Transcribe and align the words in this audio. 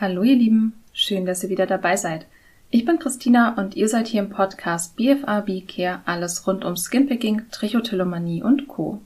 Hallo 0.00 0.22
ihr 0.22 0.36
Lieben, 0.36 0.72
schön, 0.94 1.26
dass 1.26 1.44
ihr 1.44 1.50
wieder 1.50 1.66
dabei 1.66 1.94
seid. 1.94 2.24
Ich 2.70 2.86
bin 2.86 2.98
Christina 2.98 3.52
und 3.58 3.76
ihr 3.76 3.86
seid 3.86 4.06
hier 4.06 4.22
im 4.22 4.30
Podcast 4.30 4.96
BFA 4.96 5.40
B-Care, 5.40 6.00
alles 6.06 6.46
rund 6.46 6.64
um 6.64 6.74
Skinpicking, 6.74 7.42
Trichotillomanie 7.50 8.42
und 8.42 8.66
Co. 8.66 9.02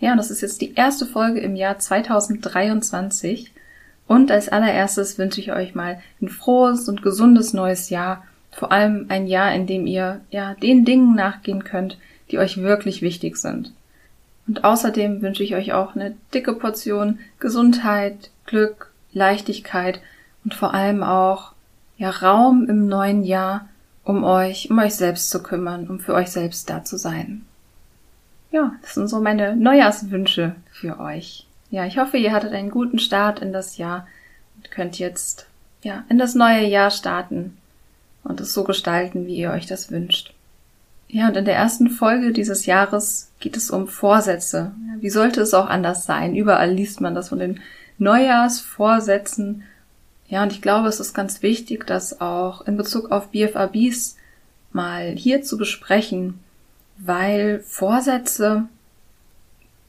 Ja, 0.00 0.12
und 0.12 0.16
das 0.16 0.30
ist 0.30 0.40
jetzt 0.40 0.62
die 0.62 0.72
erste 0.76 1.04
Folge 1.04 1.40
im 1.40 1.56
Jahr 1.56 1.78
2023 1.78 3.52
und 4.06 4.30
als 4.30 4.48
allererstes 4.48 5.18
wünsche 5.18 5.42
ich 5.42 5.52
euch 5.52 5.74
mal 5.74 6.00
ein 6.22 6.30
frohes 6.30 6.88
und 6.88 7.02
gesundes 7.02 7.52
neues 7.52 7.90
Jahr, 7.90 8.24
vor 8.50 8.72
allem 8.72 9.04
ein 9.10 9.26
Jahr, 9.26 9.54
in 9.54 9.66
dem 9.66 9.86
ihr 9.86 10.22
ja 10.30 10.54
den 10.54 10.86
Dingen 10.86 11.14
nachgehen 11.14 11.64
könnt, 11.64 11.98
die 12.30 12.38
euch 12.38 12.56
wirklich 12.56 13.02
wichtig 13.02 13.36
sind. 13.36 13.74
Und 14.46 14.64
außerdem 14.64 15.20
wünsche 15.20 15.44
ich 15.44 15.54
euch 15.54 15.74
auch 15.74 15.94
eine 15.94 16.16
dicke 16.32 16.54
Portion 16.54 17.18
Gesundheit, 17.38 18.30
Glück, 18.46 18.91
Leichtigkeit 19.12 20.00
und 20.44 20.54
vor 20.54 20.74
allem 20.74 21.02
auch 21.02 21.52
ja 21.98 22.10
Raum 22.10 22.68
im 22.68 22.86
neuen 22.86 23.24
Jahr, 23.24 23.68
um 24.04 24.24
euch, 24.24 24.70
um 24.70 24.78
euch 24.78 24.94
selbst 24.94 25.30
zu 25.30 25.42
kümmern, 25.42 25.88
um 25.88 26.00
für 26.00 26.14
euch 26.14 26.30
selbst 26.30 26.68
da 26.68 26.84
zu 26.84 26.96
sein. 26.96 27.46
Ja, 28.50 28.74
das 28.82 28.94
sind 28.94 29.08
so 29.08 29.20
meine 29.20 29.56
Neujahrswünsche 29.56 30.54
für 30.70 31.00
euch. 31.00 31.46
Ja, 31.70 31.86
ich 31.86 31.98
hoffe, 31.98 32.18
ihr 32.18 32.32
hattet 32.32 32.52
einen 32.52 32.70
guten 32.70 32.98
Start 32.98 33.40
in 33.40 33.52
das 33.52 33.78
Jahr 33.78 34.06
und 34.56 34.70
könnt 34.70 34.98
jetzt 34.98 35.46
ja 35.82 36.04
in 36.08 36.18
das 36.18 36.34
neue 36.34 36.66
Jahr 36.66 36.90
starten 36.90 37.56
und 38.24 38.40
es 38.40 38.52
so 38.52 38.64
gestalten, 38.64 39.26
wie 39.26 39.36
ihr 39.36 39.50
euch 39.50 39.66
das 39.66 39.90
wünscht. 39.90 40.34
Ja, 41.08 41.28
und 41.28 41.36
in 41.36 41.44
der 41.44 41.56
ersten 41.56 41.90
Folge 41.90 42.32
dieses 42.32 42.66
Jahres 42.66 43.30
geht 43.38 43.56
es 43.56 43.70
um 43.70 43.86
Vorsätze. 43.86 44.72
Wie 45.00 45.10
sollte 45.10 45.42
es 45.42 45.52
auch 45.52 45.66
anders 45.66 46.06
sein? 46.06 46.34
Überall 46.34 46.72
liest 46.72 47.00
man 47.00 47.14
das 47.14 47.28
von 47.28 47.38
den 47.38 47.60
Neujahrsvorsätzen. 47.98 49.64
Ja, 50.28 50.42
und 50.42 50.52
ich 50.52 50.62
glaube, 50.62 50.88
es 50.88 51.00
ist 51.00 51.14
ganz 51.14 51.42
wichtig, 51.42 51.86
das 51.86 52.20
auch 52.20 52.62
in 52.66 52.76
Bezug 52.76 53.10
auf 53.10 53.30
BFABs 53.30 54.16
mal 54.72 55.10
hier 55.10 55.42
zu 55.42 55.58
besprechen, 55.58 56.40
weil 56.98 57.60
Vorsätze 57.60 58.64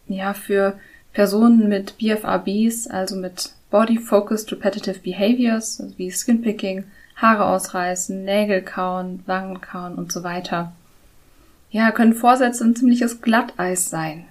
ja 0.07 0.33
für 0.33 0.77
Personen 1.13 1.69
mit 1.69 1.97
BFABs, 1.97 2.87
also 2.87 3.15
mit 3.15 3.51
Body 3.69 3.97
Focused 3.97 4.51
Repetitive 4.51 4.99
Behaviors, 4.99 5.79
also 5.79 5.97
wie 5.97 6.11
Skinpicking, 6.11 6.83
Haare 7.15 7.45
ausreißen, 7.45 8.23
Nägel 8.23 8.61
kauen, 8.61 9.23
Wangen 9.25 9.61
kauen 9.61 9.95
und 9.95 10.11
so 10.11 10.23
weiter. 10.23 10.73
Ja, 11.71 11.91
können 11.91 12.13
Vorsätze 12.13 12.63
ein 12.63 12.75
ziemliches 12.75 13.21
Glatteis 13.21 13.89
sein. 13.89 14.25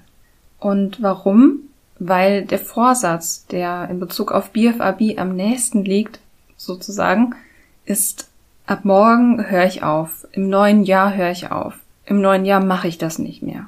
Und 0.58 1.02
warum? 1.02 1.60
Weil 2.08 2.44
der 2.44 2.58
Vorsatz, 2.58 3.46
der 3.46 3.88
in 3.90 4.00
Bezug 4.00 4.32
auf 4.32 4.50
BFAB 4.50 5.18
am 5.18 5.34
nächsten 5.36 5.84
liegt, 5.84 6.20
sozusagen, 6.56 7.34
ist 7.84 8.28
ab 8.66 8.84
morgen 8.84 9.48
höre 9.48 9.66
ich 9.66 9.82
auf, 9.82 10.26
im 10.32 10.48
neuen 10.48 10.84
Jahr 10.84 11.14
höre 11.14 11.30
ich 11.30 11.50
auf, 11.50 11.74
im 12.06 12.20
neuen 12.20 12.44
Jahr 12.44 12.64
mache 12.64 12.88
ich 12.88 12.98
das 12.98 13.18
nicht 13.18 13.42
mehr. 13.42 13.66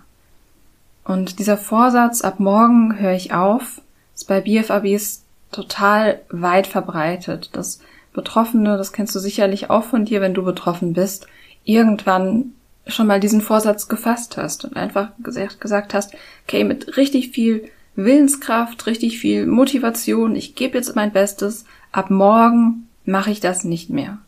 Und 1.05 1.39
dieser 1.39 1.59
Vorsatz, 1.59 2.23
ab 2.23 2.41
morgen 2.41 2.99
höre 2.99 3.13
ich 3.13 3.33
auf, 3.35 3.81
ist 4.15 4.27
bei 4.27 4.41
BFABs 4.41 5.23
total 5.53 6.21
weit 6.31 6.67
verbreitet. 6.67 7.51
Das 7.53 7.81
Betroffene, 8.13 8.77
das 8.77 8.93
kennst 8.93 9.15
du 9.15 9.19
sicherlich 9.19 9.71
auch 9.71 9.85
von 9.85 10.05
dir, 10.05 10.21
wenn 10.21 10.35
du 10.35 10.45
betroffen 10.45 10.95
bist, 10.95 11.27
irgendwann 11.65 12.53
schon 12.87 13.07
mal 13.07 13.21
diesen 13.21 13.41
Vorsatz 13.41 13.89
gefasst 13.89 14.37
hast 14.37 14.65
und 14.65 14.77
einfach 14.77 15.11
gesagt, 15.23 15.61
gesagt 15.61 15.95
hast, 15.95 16.15
okay, 16.47 16.65
mit 16.65 16.97
richtig 16.97 17.31
viel 17.31 17.71
Willenskraft, 17.97 18.87
richtig 18.87 19.19
viel 19.19 19.47
Motivation, 19.47 20.35
ich 20.35 20.55
gebe 20.55 20.77
jetzt 20.77 20.97
mein 20.97 21.13
Bestes, 21.13 21.65
ab 21.93 22.11
morgen 22.11 22.89
mache 23.05 23.31
ich 23.31 23.41
das 23.41 23.65
nicht 23.65 23.91
mehr. 23.91 24.19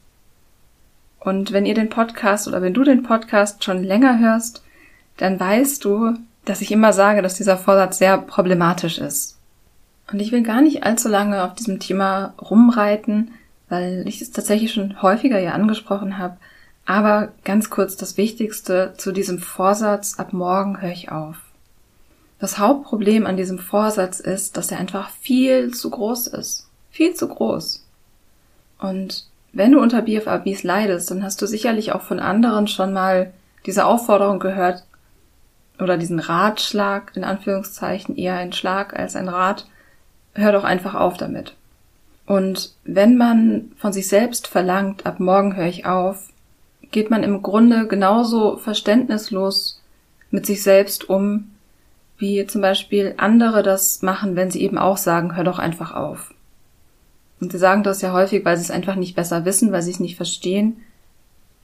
Und 1.19 1.53
wenn 1.53 1.67
ihr 1.67 1.75
den 1.75 1.89
Podcast 1.89 2.47
oder 2.47 2.63
wenn 2.63 2.75
du 2.75 2.85
den 2.85 3.03
Podcast 3.03 3.65
schon 3.65 3.83
länger 3.83 4.21
hörst, 4.21 4.63
dann 5.17 5.41
weißt 5.41 5.85
du, 5.85 6.15
dass 6.45 6.61
ich 6.61 6.71
immer 6.71 6.93
sage, 6.93 7.23
dass 7.23 7.35
dieser 7.35 7.57
Vorsatz 7.57 7.99
sehr 7.99 8.19
problematisch 8.19 8.99
ist. 8.99 9.37
Und 10.13 10.21
ich 10.21 10.31
will 10.31 10.43
gar 10.43 10.61
nicht 10.61 10.85
allzu 10.85 11.09
lange 11.09 11.43
auf 11.43 11.55
diesem 11.55 11.81
Thema 11.81 12.35
rumreiten, 12.41 13.33
weil 13.69 14.05
ich 14.07 14.23
es 14.23 14.31
tatsächlich 14.31 14.73
schon 14.73 15.03
häufiger 15.03 15.41
ja 15.41 15.51
angesprochen 15.53 16.19
habe. 16.19 16.37
Aber 16.85 17.33
ganz 17.43 17.69
kurz 17.69 17.97
das 17.97 18.17
Wichtigste 18.17 18.95
zu 18.97 19.11
diesem 19.11 19.41
Vorsatz, 19.41 20.21
ab 20.21 20.33
morgen 20.33 20.81
höre 20.81 20.93
ich 20.93 21.11
auf. 21.11 21.37
Das 22.39 22.59
Hauptproblem 22.59 23.27
an 23.27 23.37
diesem 23.37 23.59
Vorsatz 23.59 24.21
ist, 24.21 24.57
dass 24.57 24.71
er 24.71 24.79
einfach 24.79 25.11
viel 25.11 25.73
zu 25.73 25.91
groß 25.91 26.27
ist. 26.29 26.69
Viel 26.91 27.15
zu 27.15 27.29
groß. 27.29 27.85
Und 28.79 29.27
wenn 29.53 29.73
du 29.73 29.81
unter 29.81 30.03
BFABs 30.03 30.63
leidest, 30.63 31.11
dann 31.11 31.23
hast 31.23 31.41
du 31.41 31.47
sicherlich 31.47 31.93
auch 31.93 32.03
von 32.03 32.21
anderen 32.21 32.69
schon 32.69 32.93
mal 32.93 33.33
diese 33.65 33.87
Aufforderung 33.87 34.39
gehört 34.39 34.85
oder 35.79 35.97
diesen 35.97 36.21
Ratschlag, 36.21 37.13
in 37.17 37.25
Anführungszeichen 37.25 38.17
eher 38.17 38.35
ein 38.35 38.53
Schlag 38.53 38.99
als 38.99 39.17
ein 39.17 39.29
Rat. 39.29 39.67
Hör 40.35 40.53
doch 40.53 40.65
einfach 40.65 40.95
auf 40.95 41.17
damit. 41.17 41.55
Und 42.27 42.75
wenn 42.85 43.17
man 43.17 43.73
von 43.79 43.93
sich 43.93 44.09
selbst 44.09 44.47
verlangt, 44.47 45.07
ab 45.07 45.21
morgen 45.21 45.57
höre 45.57 45.67
ich 45.67 45.87
auf, 45.87 46.29
geht 46.91 47.11
man 47.11 47.23
im 47.23 47.43
Grunde 47.43 47.87
genauso 47.87 48.59
verständnislos 48.59 49.81
mit 50.31 50.45
sich 50.45 50.63
selbst 50.63 51.09
um, 51.09 51.53
wie 52.19 52.47
zum 52.47 52.61
Beispiel 52.61 53.15
andere 53.19 53.63
das 53.63 54.03
machen, 54.03 54.37
wenn 54.37 54.51
sie 54.51 54.63
eben 54.63 54.79
auch 54.79 54.97
sagen, 54.97 55.37
hör 55.37 55.45
doch 55.45 55.59
einfach 55.59 55.95
auf. 55.95 56.33
Und 57.41 57.53
sie 57.53 57.59
sagen 57.59 57.83
das 57.83 58.01
ja 58.01 58.13
häufig, 58.13 58.45
weil 58.45 58.57
sie 58.57 58.63
es 58.63 58.71
einfach 58.71 58.97
nicht 58.97 59.15
besser 59.15 59.45
wissen, 59.45 59.73
weil 59.73 59.83
sie 59.83 59.91
es 59.91 60.01
nicht 60.01 60.17
verstehen. 60.17 60.79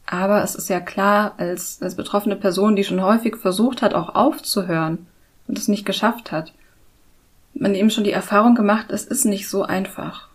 Aber 0.05 0.43
es 0.43 0.55
ist 0.55 0.69
ja 0.69 0.81
klar, 0.81 1.35
als, 1.39 1.81
als 1.81 1.95
betroffene 1.95 2.37
Person, 2.37 2.77
die 2.77 2.85
schon 2.85 3.03
häufig 3.03 3.37
versucht 3.37 3.81
hat, 3.81 3.95
auch 3.95 4.15
aufzuhören 4.15 5.07
und 5.49 5.59
es 5.59 5.69
nicht 5.69 5.87
geschafft 5.87 6.33
hat, 6.33 6.53
man 7.55 7.75
eben 7.75 7.91
schon 7.91 8.05
die 8.05 8.13
Erfahrung 8.13 8.55
gemacht, 8.55 8.87
es 8.91 9.05
ist 9.05 9.25
nicht 9.25 9.49
so 9.49 9.63
einfach. 9.63 10.29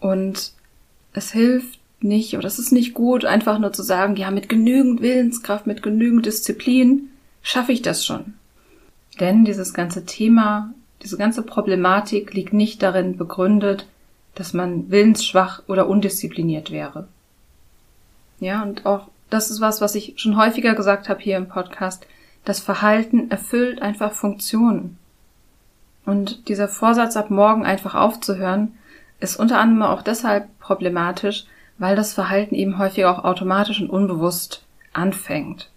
Und 0.00 0.52
es 1.12 1.32
hilft 1.32 1.80
nicht 2.00 2.36
oder 2.36 2.46
es 2.46 2.58
ist 2.58 2.72
nicht 2.72 2.94
gut, 2.94 3.24
einfach 3.24 3.58
nur 3.58 3.72
zu 3.72 3.82
sagen, 3.82 4.16
ja, 4.16 4.30
mit 4.30 4.48
genügend 4.48 5.00
Willenskraft, 5.00 5.66
mit 5.66 5.82
genügend 5.82 6.26
Disziplin 6.26 7.10
schaffe 7.42 7.72
ich 7.72 7.82
das 7.82 8.04
schon. 8.04 8.34
Denn 9.20 9.44
dieses 9.44 9.72
ganze 9.72 10.04
Thema, 10.04 10.72
diese 11.02 11.16
ganze 11.16 11.42
Problematik 11.42 12.34
liegt 12.34 12.52
nicht 12.52 12.82
darin 12.82 13.16
begründet, 13.16 13.86
dass 14.34 14.52
man 14.52 14.90
willensschwach 14.90 15.62
oder 15.66 15.88
undiszipliniert 15.88 16.70
wäre. 16.70 17.08
Ja, 18.40 18.62
und 18.62 18.84
auch 18.84 19.08
das 19.30 19.50
ist 19.50 19.60
was, 19.60 19.80
was 19.80 19.94
ich 19.94 20.14
schon 20.16 20.36
häufiger 20.36 20.74
gesagt 20.74 21.08
habe 21.08 21.20
hier 21.20 21.36
im 21.36 21.48
Podcast. 21.48 22.06
Das 22.44 22.60
Verhalten 22.60 23.30
erfüllt 23.30 23.82
einfach 23.82 24.12
Funktionen. 24.12 24.98
Und 26.04 26.48
dieser 26.48 26.68
Vorsatz 26.68 27.16
ab 27.16 27.30
morgen 27.30 27.64
einfach 27.64 27.94
aufzuhören, 27.94 28.74
ist 29.18 29.36
unter 29.36 29.58
anderem 29.58 29.90
auch 29.90 30.02
deshalb 30.02 30.46
problematisch, 30.60 31.46
weil 31.78 31.96
das 31.96 32.14
Verhalten 32.14 32.54
eben 32.54 32.78
häufig 32.78 33.04
auch 33.06 33.24
automatisch 33.24 33.80
und 33.80 33.90
unbewusst 33.90 34.62
anfängt. 34.92 35.70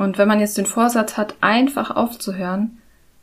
Und 0.00 0.16
wenn 0.16 0.28
man 0.28 0.40
jetzt 0.40 0.56
den 0.56 0.64
Vorsatz 0.64 1.18
hat, 1.18 1.34
einfach 1.42 1.90
aufzuhören, 1.90 2.78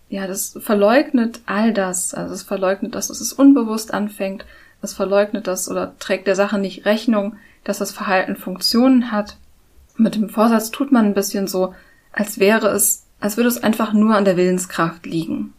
ja, 0.09 0.27
das 0.27 0.59
verleugnet 0.61 1.39
all 1.47 1.73
das. 1.73 2.13
Also 2.13 2.35
es 2.35 2.43
verleugnet, 2.43 2.93
dass 2.93 3.09
es 3.09 3.33
unbewusst 3.33 3.95
anfängt. 3.95 4.45
Es 4.83 4.93
verleugnet 4.93 5.47
das 5.47 5.71
oder 5.71 5.97
trägt 5.97 6.27
der 6.27 6.35
Sache 6.35 6.59
nicht 6.59 6.85
Rechnung, 6.85 7.35
dass 7.63 7.79
das 7.79 7.91
Verhalten 7.91 8.35
Funktionen 8.35 9.11
hat. 9.11 9.37
Mit 9.95 10.13
dem 10.13 10.29
Vorsatz 10.29 10.69
tut 10.69 10.91
man 10.91 11.05
ein 11.05 11.13
bisschen 11.15 11.47
so, 11.47 11.73
als 12.11 12.37
wäre 12.37 12.67
es, 12.67 13.05
als 13.19 13.37
würde 13.37 13.49
es 13.49 13.63
einfach 13.63 13.93
nur 13.93 14.15
an 14.15 14.25
der 14.25 14.37
Willenskraft 14.37 15.07
liegen, 15.07 15.55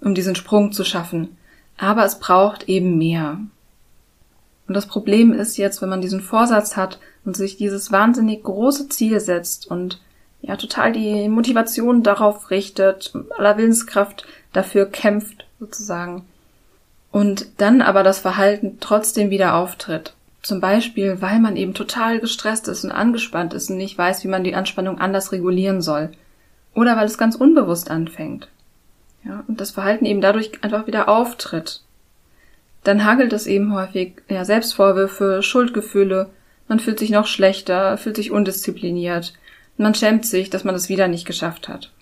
um 0.00 0.16
diesen 0.16 0.34
Sprung 0.34 0.72
zu 0.72 0.84
schaffen. 0.84 1.36
Aber 1.78 2.04
es 2.04 2.18
braucht 2.18 2.68
eben 2.68 2.98
mehr. 2.98 3.38
Und 4.66 4.74
das 4.74 4.88
Problem 4.88 5.32
ist 5.32 5.58
jetzt, 5.58 5.80
wenn 5.80 5.90
man 5.90 6.00
diesen 6.00 6.22
Vorsatz 6.22 6.76
hat 6.76 6.98
und 7.24 7.36
sich 7.36 7.56
dieses 7.56 7.92
wahnsinnig 7.92 8.42
große 8.42 8.88
Ziel 8.88 9.20
setzt 9.20 9.68
und 9.70 10.00
ja 10.46 10.56
total 10.56 10.92
die 10.92 11.28
Motivation 11.28 12.02
darauf 12.02 12.50
richtet, 12.50 13.12
aller 13.36 13.56
Willenskraft 13.56 14.26
dafür 14.52 14.86
kämpft 14.86 15.46
sozusagen. 15.58 16.24
Und 17.10 17.46
dann 17.58 17.80
aber 17.80 18.02
das 18.02 18.18
Verhalten 18.18 18.78
trotzdem 18.80 19.30
wieder 19.30 19.54
auftritt. 19.54 20.14
Zum 20.42 20.60
Beispiel, 20.60 21.22
weil 21.22 21.40
man 21.40 21.56
eben 21.56 21.72
total 21.72 22.20
gestresst 22.20 22.68
ist 22.68 22.84
und 22.84 22.92
angespannt 22.92 23.54
ist 23.54 23.70
und 23.70 23.78
nicht 23.78 23.96
weiß, 23.96 24.24
wie 24.24 24.28
man 24.28 24.44
die 24.44 24.54
Anspannung 24.54 24.98
anders 24.98 25.32
regulieren 25.32 25.80
soll. 25.80 26.10
Oder 26.74 26.96
weil 26.96 27.06
es 27.06 27.16
ganz 27.16 27.36
unbewusst 27.36 27.90
anfängt. 27.90 28.48
Ja, 29.24 29.42
und 29.48 29.60
das 29.60 29.70
Verhalten 29.70 30.04
eben 30.04 30.20
dadurch 30.20 30.62
einfach 30.62 30.86
wieder 30.86 31.08
auftritt. 31.08 31.80
Dann 32.82 33.06
hagelt 33.06 33.32
es 33.32 33.46
eben 33.46 33.72
häufig, 33.72 34.20
ja, 34.28 34.44
Selbstvorwürfe, 34.44 35.42
Schuldgefühle, 35.42 36.28
man 36.68 36.80
fühlt 36.80 36.98
sich 36.98 37.10
noch 37.10 37.26
schlechter, 37.26 37.96
fühlt 37.96 38.16
sich 38.16 38.30
undiszipliniert, 38.30 39.34
man 39.76 39.94
schämt 39.94 40.26
sich, 40.26 40.50
dass 40.50 40.64
man 40.64 40.74
es 40.74 40.88
wieder 40.88 41.08
nicht 41.08 41.26
geschafft 41.26 41.68
hat. 41.68 41.92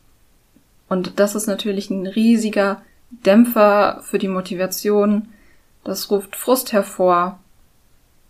Und 0.88 1.19
das 1.19 1.34
ist 1.34 1.46
natürlich 1.46 1.90
ein 1.90 2.06
riesiger 2.06 2.82
Dämpfer 3.10 4.00
für 4.02 4.19
die 4.19 4.28
Motivation 4.28 5.28
das 5.84 6.10
ruft 6.10 6.36
Frust 6.36 6.72
hervor. 6.72 7.38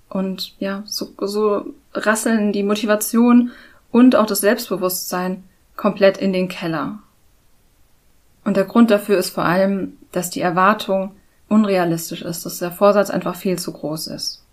Und 0.08 0.54
ja, 0.58 0.82
so, 0.86 1.12
so 1.20 1.74
rasseln 1.94 2.52
die 2.52 2.62
Motivation 2.62 3.50
und 3.90 4.16
auch 4.16 4.26
das 4.26 4.40
Selbstbewusstsein 4.40 5.44
komplett 5.76 6.18
in 6.18 6.32
den 6.32 6.48
Keller. 6.48 6.98
Und 8.44 8.56
der 8.56 8.64
Grund 8.64 8.90
dafür 8.90 9.18
ist 9.18 9.30
vor 9.30 9.44
allem, 9.44 9.96
dass 10.10 10.30
die 10.30 10.40
Erwartung 10.40 11.14
unrealistisch 11.48 12.22
ist, 12.22 12.44
dass 12.44 12.58
der 12.58 12.72
Vorsatz 12.72 13.10
einfach 13.10 13.36
viel 13.36 13.58
zu 13.58 13.72
groß 13.72 14.08
ist. 14.08 14.44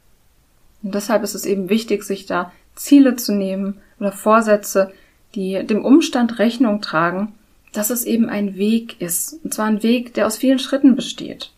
Und 0.84 0.96
deshalb 0.96 1.24
ist 1.24 1.36
es 1.36 1.46
eben 1.46 1.70
wichtig, 1.70 2.04
sich 2.04 2.26
da 2.26 2.52
Ziele 2.76 3.16
zu 3.16 3.34
nehmen 3.34 3.82
oder 4.00 4.12
Vorsätze, 4.12 4.92
die 5.36 5.66
dem 5.66 5.86
Umstand 5.86 6.40
Rechnung 6.40 6.82
tragen, 6.82 7.34
dass 7.74 7.90
es 7.90 8.04
eben 8.04 8.30
ein 8.30 8.56
Weg 8.56 9.00
ist. 9.02 9.40
Und 9.44 9.54
zwar 9.54 9.66
ein 9.66 9.84
Weg, 9.84 10.14
der 10.14 10.28
aus 10.28 10.38
vielen 10.38 10.60
Schritten 10.60 10.96
besteht. 10.96 11.52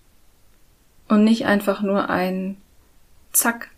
Und 1.08 1.24
nicht 1.24 1.46
einfach 1.46 1.82
nur 1.82 2.10
ein 2.10 2.58
Zack, 3.32 3.70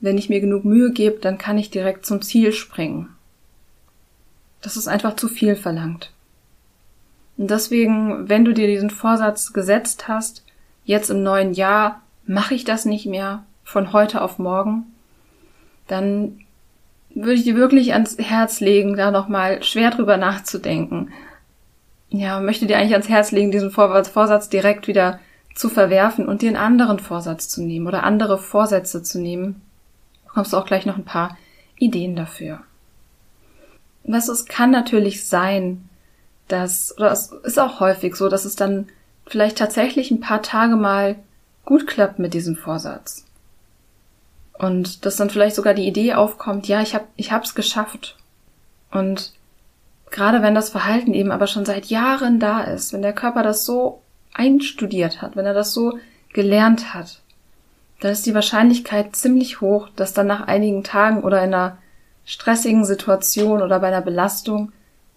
wenn 0.00 0.18
ich 0.18 0.28
mir 0.28 0.40
genug 0.40 0.64
Mühe 0.64 0.92
gebe, 0.92 1.18
dann 1.20 1.38
kann 1.38 1.58
ich 1.58 1.70
direkt 1.70 2.06
zum 2.06 2.22
Ziel 2.22 2.52
springen. 2.52 3.08
Das 4.60 4.76
ist 4.76 4.88
einfach 4.88 5.16
zu 5.16 5.28
viel 5.28 5.56
verlangt. 5.56 6.12
Und 7.36 7.50
deswegen, 7.50 8.28
wenn 8.28 8.44
du 8.44 8.52
dir 8.52 8.66
diesen 8.66 8.90
Vorsatz 8.90 9.52
gesetzt 9.52 10.06
hast, 10.08 10.44
jetzt 10.84 11.10
im 11.10 11.22
neuen 11.22 11.54
Jahr 11.54 12.02
mache 12.26 12.54
ich 12.54 12.64
das 12.64 12.84
nicht 12.84 13.06
mehr 13.06 13.44
von 13.64 13.92
heute 13.92 14.20
auf 14.20 14.38
morgen, 14.38 14.86
dann 15.88 16.41
würde 17.14 17.34
ich 17.34 17.44
dir 17.44 17.56
wirklich 17.56 17.92
ans 17.92 18.16
Herz 18.18 18.60
legen, 18.60 18.96
da 18.96 19.10
nochmal 19.10 19.62
schwer 19.62 19.90
drüber 19.90 20.16
nachzudenken. 20.16 21.12
Ja, 22.10 22.40
möchte 22.40 22.66
dir 22.66 22.76
eigentlich 22.76 22.92
ans 22.92 23.08
Herz 23.08 23.32
legen, 23.32 23.50
diesen 23.50 23.70
Vorsatz 23.70 24.48
direkt 24.48 24.86
wieder 24.86 25.18
zu 25.54 25.68
verwerfen 25.68 26.28
und 26.28 26.42
dir 26.42 26.48
einen 26.48 26.56
anderen 26.56 26.98
Vorsatz 26.98 27.48
zu 27.48 27.62
nehmen 27.62 27.86
oder 27.86 28.04
andere 28.04 28.38
Vorsätze 28.38 29.02
zu 29.02 29.20
nehmen. 29.20 29.62
Da 30.22 30.28
bekommst 30.28 30.52
du 30.52 30.56
auch 30.56 30.66
gleich 30.66 30.86
noch 30.86 30.96
ein 30.96 31.04
paar 31.04 31.36
Ideen 31.78 32.16
dafür. 32.16 32.60
Was 34.04 34.28
es 34.28 34.46
kann 34.46 34.70
natürlich 34.70 35.26
sein, 35.26 35.88
dass, 36.48 36.94
oder 36.96 37.12
es 37.12 37.32
ist 37.44 37.58
auch 37.58 37.80
häufig 37.80 38.16
so, 38.16 38.28
dass 38.28 38.44
es 38.44 38.56
dann 38.56 38.88
vielleicht 39.26 39.58
tatsächlich 39.58 40.10
ein 40.10 40.20
paar 40.20 40.42
Tage 40.42 40.76
mal 40.76 41.16
gut 41.64 41.86
klappt 41.86 42.18
mit 42.18 42.34
diesem 42.34 42.56
Vorsatz. 42.56 43.24
Und 44.58 45.04
dass 45.04 45.16
dann 45.16 45.30
vielleicht 45.30 45.56
sogar 45.56 45.74
die 45.74 45.86
Idee 45.86 46.14
aufkommt, 46.14 46.68
ja, 46.68 46.80
ich 46.82 46.94
hab, 46.94 47.08
ich 47.16 47.32
hab's 47.32 47.54
geschafft. 47.54 48.16
Und 48.90 49.32
gerade 50.10 50.42
wenn 50.42 50.54
das 50.54 50.70
Verhalten 50.70 51.14
eben 51.14 51.32
aber 51.32 51.46
schon 51.46 51.64
seit 51.64 51.86
Jahren 51.86 52.38
da 52.38 52.60
ist, 52.62 52.92
wenn 52.92 53.02
der 53.02 53.14
Körper 53.14 53.42
das 53.42 53.64
so 53.64 54.02
einstudiert 54.34 55.22
hat, 55.22 55.36
wenn 55.36 55.46
er 55.46 55.54
das 55.54 55.72
so 55.72 55.98
gelernt 56.32 56.94
hat, 56.94 57.20
dann 58.00 58.12
ist 58.12 58.26
die 58.26 58.34
Wahrscheinlichkeit 58.34 59.14
ziemlich 59.14 59.60
hoch, 59.60 59.88
dass 59.96 60.12
dann 60.12 60.26
nach 60.26 60.46
einigen 60.46 60.82
Tagen 60.82 61.22
oder 61.22 61.38
in 61.38 61.54
einer 61.54 61.78
stressigen 62.24 62.84
Situation 62.84 63.62
oder 63.62 63.80
bei 63.80 63.88
einer 63.88 64.00
Belastung 64.00 64.72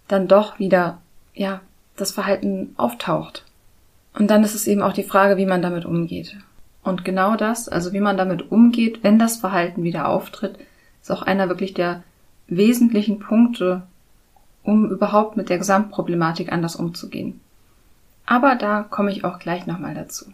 dann 0.07 0.27
doch 0.27 0.59
wieder, 0.59 0.99
ja, 1.33 1.61
das 1.97 2.11
Verhalten 2.11 2.73
auftaucht. 2.77 3.43
Und 4.13 4.27
dann 4.27 4.43
ist 4.43 4.55
es 4.55 4.67
eben 4.67 4.81
auch 4.81 4.93
die 4.93 5.03
Frage, 5.03 5.37
wie 5.37 5.45
man 5.45 5.61
damit 5.61 5.85
umgeht. 5.85 6.37
Und 6.85 7.03
genau 7.03 7.35
das, 7.35 7.67
also 7.67 7.93
wie 7.93 7.99
man 7.99 8.15
damit 8.15 8.51
umgeht, 8.51 9.03
wenn 9.03 9.17
das 9.17 9.37
Verhalten 9.37 9.81
wieder 9.83 10.07
auftritt, 10.07 10.59
ist 11.01 11.11
auch 11.11 11.23
einer 11.23 11.49
wirklich 11.49 11.73
der 11.73 12.03
wesentlichen 12.47 13.17
Punkte, 13.17 13.81
um 14.63 14.91
überhaupt 14.91 15.35
mit 15.35 15.49
der 15.49 15.57
Gesamtproblematik 15.57 16.51
anders 16.51 16.75
umzugehen. 16.75 17.41
Aber 18.27 18.53
da 18.53 18.83
komme 18.83 19.11
ich 19.11 19.25
auch 19.25 19.39
gleich 19.39 19.65
nochmal 19.65 19.95
dazu. 19.95 20.25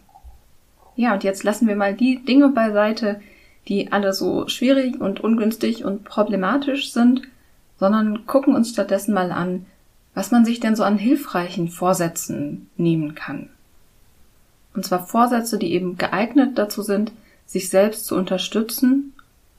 Ja, 0.94 1.14
und 1.14 1.24
jetzt 1.24 1.42
lassen 1.42 1.68
wir 1.68 1.76
mal 1.76 1.94
die 1.94 2.22
Dinge 2.22 2.50
beiseite, 2.50 3.22
die 3.66 3.90
alle 3.90 4.12
so 4.12 4.46
schwierig 4.46 5.00
und 5.00 5.20
ungünstig 5.20 5.86
und 5.86 6.04
problematisch 6.04 6.92
sind, 6.92 7.22
sondern 7.78 8.26
gucken 8.26 8.54
uns 8.54 8.70
stattdessen 8.70 9.14
mal 9.14 9.32
an, 9.32 9.64
was 10.12 10.30
man 10.30 10.44
sich 10.44 10.60
denn 10.60 10.76
so 10.76 10.84
an 10.84 10.98
hilfreichen 10.98 11.68
Vorsätzen 11.68 12.68
nehmen 12.76 13.14
kann. 13.14 13.48
Und 14.74 14.84
zwar 14.84 15.06
Vorsätze, 15.06 15.58
die 15.58 15.72
eben 15.72 15.98
geeignet 15.98 16.56
dazu 16.56 16.82
sind, 16.82 17.12
sich 17.46 17.68
selbst 17.68 18.06
zu 18.06 18.16
unterstützen, 18.16 19.12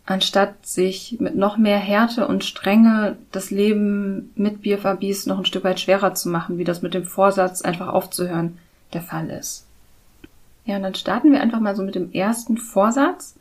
anstatt 0.06 0.66
sich 0.66 1.18
mit 1.20 1.36
noch 1.36 1.58
mehr 1.58 1.78
Härte 1.78 2.28
und 2.28 2.44
Strenge 2.44 3.18
das 3.32 3.52
Leben 3.52 4.32
mit 4.36 4.62
BFABs 4.62 5.28
noch 5.28 5.38
ein 5.38 5.46
Stück 5.46 5.64
weit 5.64 5.80
schwerer 5.80 6.14
zu 6.14 6.30
machen, 6.30 6.58
wie 6.58 6.64
das 6.64 6.82
mit 6.82 6.94
dem 6.94 7.06
Vorsatz 7.06 7.62
einfach 7.62 7.88
aufzuhören 7.88 8.58
der 8.94 9.02
Fall 9.02 9.30
ist. 9.30 9.66
Ja, 10.66 10.78
und 10.78 10.84
dann 10.84 10.96
starten 10.96 11.32
wir 11.32 11.42
einfach 11.42 11.60
mal 11.60 11.76
so 11.76 11.84
mit 11.84 11.96
dem 11.96 12.12
ersten 12.12 12.58
Vorsatz, 12.58 13.36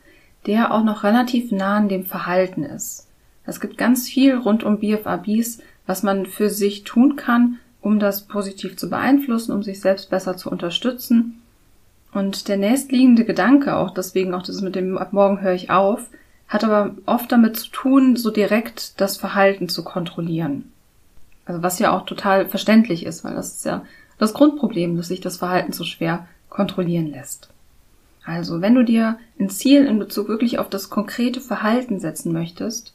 der 0.45 0.73
auch 0.73 0.83
noch 0.83 1.03
relativ 1.03 1.51
nah 1.51 1.77
an 1.77 1.89
dem 1.89 2.05
Verhalten 2.05 2.63
ist. 2.63 3.07
Es 3.45 3.59
gibt 3.59 3.77
ganz 3.77 4.07
viel 4.07 4.35
rund 4.35 4.63
um 4.63 4.79
BFABs, 4.79 5.59
was 5.85 6.03
man 6.03 6.25
für 6.25 6.49
sich 6.49 6.83
tun 6.83 7.15
kann, 7.15 7.59
um 7.81 7.99
das 7.99 8.23
positiv 8.23 8.77
zu 8.77 8.89
beeinflussen, 8.89 9.51
um 9.51 9.63
sich 9.63 9.81
selbst 9.81 10.09
besser 10.09 10.37
zu 10.37 10.49
unterstützen 10.49 11.42
und 12.13 12.47
der 12.47 12.57
nächstliegende 12.57 13.25
Gedanke, 13.25 13.75
auch 13.75 13.91
deswegen 13.91 14.33
auch 14.33 14.43
das 14.43 14.61
mit 14.61 14.75
dem 14.75 14.97
ab 14.97 15.13
morgen 15.13 15.41
höre 15.41 15.53
ich 15.53 15.69
auf, 15.69 16.07
hat 16.47 16.63
aber 16.63 16.95
oft 17.05 17.31
damit 17.31 17.57
zu 17.57 17.69
tun, 17.69 18.15
so 18.15 18.29
direkt 18.29 18.99
das 19.01 19.17
Verhalten 19.17 19.69
zu 19.69 19.83
kontrollieren. 19.83 20.71
Also 21.45 21.63
was 21.63 21.79
ja 21.79 21.91
auch 21.91 22.05
total 22.05 22.47
verständlich 22.47 23.05
ist, 23.05 23.23
weil 23.23 23.35
das 23.35 23.55
ist 23.55 23.65
ja 23.65 23.83
das 24.17 24.33
Grundproblem, 24.33 24.95
dass 24.95 25.07
sich 25.07 25.21
das 25.21 25.37
Verhalten 25.37 25.73
so 25.73 25.83
schwer 25.83 26.27
kontrollieren 26.49 27.07
lässt. 27.07 27.49
Also, 28.25 28.61
wenn 28.61 28.75
du 28.75 28.85
dir 28.85 29.17
ein 29.37 29.49
Ziel 29.49 29.85
in 29.85 29.99
Bezug 29.99 30.29
wirklich 30.29 30.59
auf 30.59 30.69
das 30.69 30.89
konkrete 30.89 31.41
Verhalten 31.41 31.99
setzen 31.99 32.31
möchtest, 32.31 32.93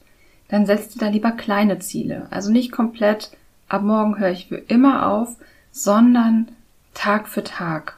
dann 0.49 0.65
setzt 0.65 0.95
dir 0.95 1.01
da 1.01 1.09
lieber 1.09 1.33
kleine 1.33 1.79
Ziele. 1.81 2.27
Also 2.31 2.51
nicht 2.51 2.73
komplett 2.73 3.31
ab 3.69 3.83
morgen 3.83 4.19
höre 4.19 4.31
ich 4.31 4.49
für 4.49 4.57
immer 4.57 5.07
auf, 5.07 5.37
sondern 5.71 6.49
Tag 6.95 7.29
für 7.29 7.45
Tag. 7.45 7.98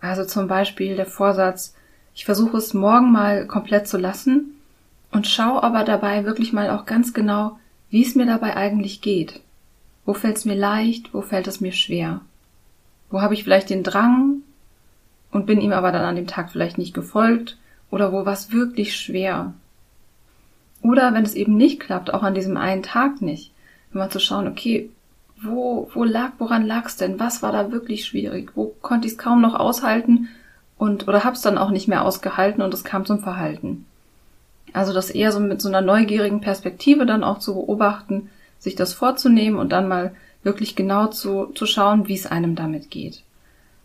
Also 0.00 0.24
zum 0.24 0.48
Beispiel 0.48 0.96
der 0.96 1.06
Vorsatz, 1.06 1.74
ich 2.14 2.24
versuche 2.24 2.56
es 2.56 2.74
morgen 2.74 3.12
mal 3.12 3.46
komplett 3.46 3.86
zu 3.86 3.98
lassen 3.98 4.54
und 5.10 5.26
schau 5.26 5.60
aber 5.60 5.84
dabei 5.84 6.24
wirklich 6.24 6.52
mal 6.52 6.70
auch 6.70 6.86
ganz 6.86 7.12
genau, 7.12 7.58
wie 7.90 8.02
es 8.02 8.14
mir 8.14 8.26
dabei 8.26 8.56
eigentlich 8.56 9.00
geht. 9.00 9.40
Wo 10.06 10.14
fällt 10.14 10.36
es 10.36 10.44
mir 10.44 10.54
leicht, 10.54 11.12
wo 11.12 11.20
fällt 11.20 11.46
es 11.46 11.60
mir 11.60 11.72
schwer? 11.72 12.20
Wo 13.10 13.20
habe 13.20 13.34
ich 13.34 13.44
vielleicht 13.44 13.70
den 13.70 13.82
Drang 13.82 14.42
und 15.30 15.46
bin 15.46 15.60
ihm 15.60 15.72
aber 15.72 15.92
dann 15.92 16.04
an 16.04 16.16
dem 16.16 16.26
Tag 16.26 16.50
vielleicht 16.50 16.78
nicht 16.78 16.94
gefolgt 16.94 17.58
oder 17.90 18.12
wo 18.12 18.24
war 18.24 18.32
es 18.32 18.52
wirklich 18.52 18.96
schwer? 18.96 19.52
Oder 20.82 21.12
wenn 21.12 21.24
es 21.24 21.34
eben 21.34 21.56
nicht 21.56 21.80
klappt, 21.80 22.14
auch 22.14 22.22
an 22.22 22.34
diesem 22.34 22.56
einen 22.56 22.82
Tag 22.82 23.20
nicht, 23.20 23.52
mal 23.92 24.10
zu 24.10 24.20
schauen, 24.20 24.48
okay, 24.48 24.90
wo, 25.42 25.90
wo 25.94 26.04
lag, 26.04 26.32
woran 26.38 26.66
lag's 26.66 26.96
denn? 26.96 27.18
Was 27.18 27.42
war 27.42 27.52
da 27.52 27.72
wirklich 27.72 28.04
schwierig? 28.04 28.52
Wo 28.54 28.74
konnte 28.82 29.06
ich 29.06 29.14
es 29.14 29.18
kaum 29.18 29.40
noch 29.40 29.54
aushalten 29.54 30.28
und 30.76 31.08
oder 31.08 31.24
hab's 31.24 31.42
dann 31.42 31.58
auch 31.58 31.70
nicht 31.70 31.88
mehr 31.88 32.04
ausgehalten 32.04 32.62
und 32.62 32.74
es 32.74 32.84
kam 32.84 33.04
zum 33.04 33.20
Verhalten. 33.20 33.86
Also 34.72 34.92
das 34.92 35.10
eher 35.10 35.32
so 35.32 35.40
mit 35.40 35.60
so 35.60 35.68
einer 35.68 35.80
neugierigen 35.80 36.40
Perspektive 36.40 37.06
dann 37.06 37.24
auch 37.24 37.38
zu 37.38 37.54
beobachten, 37.54 38.30
sich 38.58 38.76
das 38.76 38.92
vorzunehmen 38.92 39.58
und 39.58 39.72
dann 39.72 39.88
mal 39.88 40.14
wirklich 40.42 40.76
genau 40.76 41.06
zu, 41.08 41.46
zu 41.54 41.66
schauen, 41.66 42.08
wie 42.08 42.14
es 42.14 42.26
einem 42.26 42.54
damit 42.54 42.90
geht. 42.90 43.22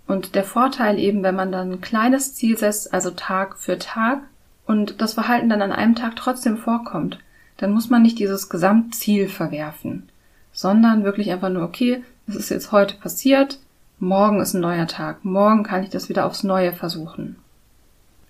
Und 0.07 0.35
der 0.35 0.43
Vorteil 0.43 0.99
eben, 0.99 1.23
wenn 1.23 1.35
man 1.35 1.51
dann 1.51 1.71
ein 1.71 1.81
kleines 1.81 2.35
Ziel 2.35 2.57
setzt, 2.57 2.93
also 2.93 3.11
Tag 3.11 3.57
für 3.57 3.79
Tag, 3.79 4.19
und 4.67 5.01
das 5.01 5.13
Verhalten 5.13 5.49
dann 5.49 5.61
an 5.61 5.71
einem 5.71 5.95
Tag 5.95 6.15
trotzdem 6.15 6.57
vorkommt, 6.57 7.19
dann 7.57 7.71
muss 7.71 7.89
man 7.89 8.01
nicht 8.01 8.19
dieses 8.19 8.49
Gesamtziel 8.49 9.29
verwerfen 9.29 10.09
sondern 10.55 11.03
wirklich 11.03 11.31
einfach 11.31 11.49
nur, 11.49 11.63
okay, 11.63 12.01
das 12.25 12.37
ist 12.37 12.49
jetzt 12.49 12.71
heute 12.71 12.95
passiert, 12.95 13.59
morgen 13.99 14.39
ist 14.41 14.53
ein 14.53 14.61
neuer 14.61 14.87
Tag, 14.87 15.25
morgen 15.25 15.63
kann 15.63 15.83
ich 15.83 15.89
das 15.89 16.07
wieder 16.07 16.25
aufs 16.25 16.43
Neue 16.43 16.71
versuchen. 16.71 17.35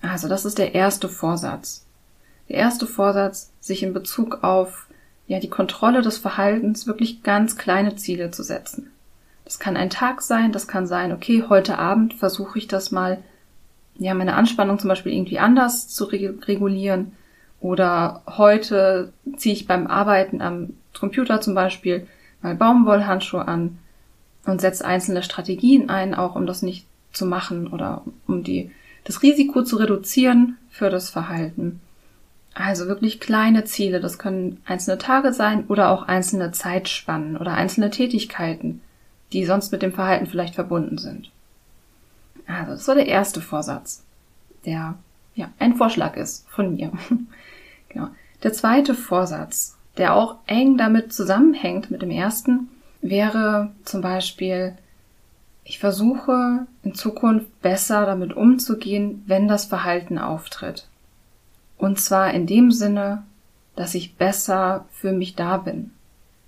Also 0.02 0.28
das 0.28 0.44
ist 0.44 0.58
der 0.58 0.74
erste 0.74 1.08
Vorsatz. 1.08 1.86
Der 2.50 2.58
erste 2.58 2.88
Vorsatz, 2.88 3.52
sich 3.60 3.84
in 3.84 3.94
Bezug 3.94 4.44
auf 4.44 4.88
ja 5.28 5.40
die 5.40 5.50
Kontrolle 5.50 6.02
des 6.02 6.18
Verhaltens 6.18 6.88
wirklich 6.88 7.24
ganz 7.24 7.58
kleine 7.58 7.96
Ziele 7.96 8.32
zu 8.32 8.44
setzen. 8.44 8.92
Das 9.44 9.60
kann 9.60 9.78
ein 9.78 9.92
Tag 9.92 10.24
sein, 10.24 10.52
das 10.52 10.68
kann 10.68 10.88
sein, 10.88 11.12
okay, 11.12 11.44
heute 11.48 11.78
Abend 11.78 12.16
versuche 12.16 12.58
ich 12.58 12.68
das 12.68 12.92
mal, 12.92 13.20
ja, 13.98 14.14
meine 14.16 14.34
Anspannung 14.34 14.80
zum 14.80 14.90
Beispiel 14.90 15.14
irgendwie 15.14 15.40
anders 15.40 15.88
zu 15.88 16.06
regulieren. 16.06 17.14
Oder 17.62 18.24
heute 18.28 19.14
ziehe 19.38 19.54
ich 19.54 19.68
beim 19.68 19.88
Arbeiten 19.88 20.42
am 20.42 20.74
Computer 20.94 21.42
zum 21.42 21.56
Beispiel 21.56 22.08
mal 22.46 22.56
Baumwollhandschuhe 22.56 23.48
an 23.48 23.80
und 24.46 24.62
setzt 24.62 24.86
einzelne 24.86 25.24
Strategien 25.24 25.90
ein, 25.90 26.14
auch 26.14 26.36
um 26.36 26.46
das 26.46 26.62
nicht 26.62 26.86
zu 27.12 27.26
machen 27.26 27.68
oder 27.68 28.04
um 28.28 28.44
die, 28.44 28.72
das 29.04 29.22
Risiko 29.22 29.64
zu 29.64 29.78
reduzieren 29.78 30.58
für 30.70 30.90
das 30.90 31.10
Verhalten. 31.10 31.82
Also 32.54 32.88
wirklich 32.88 33.20
kleine 33.20 33.66
Ziele. 33.66 34.00
Das 34.00 34.18
können 34.18 34.62
einzelne 34.66 34.98
Tage 34.98 35.34
sein 35.34 35.66
oder 35.68 35.90
auch 35.90 36.04
einzelne 36.04 36.52
Zeitspannen 36.52 37.36
oder 37.36 37.54
einzelne 37.54 37.90
Tätigkeiten, 37.90 38.82
die 39.34 39.46
sonst 39.46 39.72
mit 39.72 39.82
dem 39.82 39.92
Verhalten 39.92 40.28
vielleicht 40.28 40.56
verbunden 40.56 40.98
sind. 40.98 41.32
Also, 42.48 42.72
das 42.72 42.88
war 42.88 42.96
der 42.96 43.08
erste 43.08 43.42
Vorsatz. 43.42 44.04
der 44.66 44.96
ja 45.34 45.52
ein 45.60 45.76
Vorschlag 45.76 46.16
ist 46.16 46.48
von 46.50 46.76
mir. 46.76 46.92
genau. 47.90 48.08
Der 48.44 48.54
zweite 48.54 48.94
Vorsatz, 48.94 49.75
der 49.98 50.16
auch 50.16 50.36
eng 50.46 50.78
damit 50.78 51.14
zusammenhängt 51.14 51.92
mit 51.92 52.02
dem 52.02 52.12
ersten, 52.12 52.70
wäre 53.02 53.72
zum 53.84 54.02
Beispiel, 54.02 54.76
ich 55.64 55.80
versuche 55.80 56.68
in 56.84 56.94
Zukunft 56.94 57.62
besser 57.62 58.06
damit 58.06 58.34
umzugehen, 58.34 59.24
wenn 59.26 59.48
das 59.48 59.66
Verhalten 59.66 60.18
auftritt. 60.18 60.88
Und 61.78 62.00
zwar 62.00 62.34
in 62.34 62.48
dem 62.48 62.72
Sinne, 62.72 63.24
dass 63.76 63.96
ich 63.96 64.16
besser 64.16 64.86
für 64.92 65.12
mich 65.12 65.36
da 65.36 65.58
bin. 65.58 65.92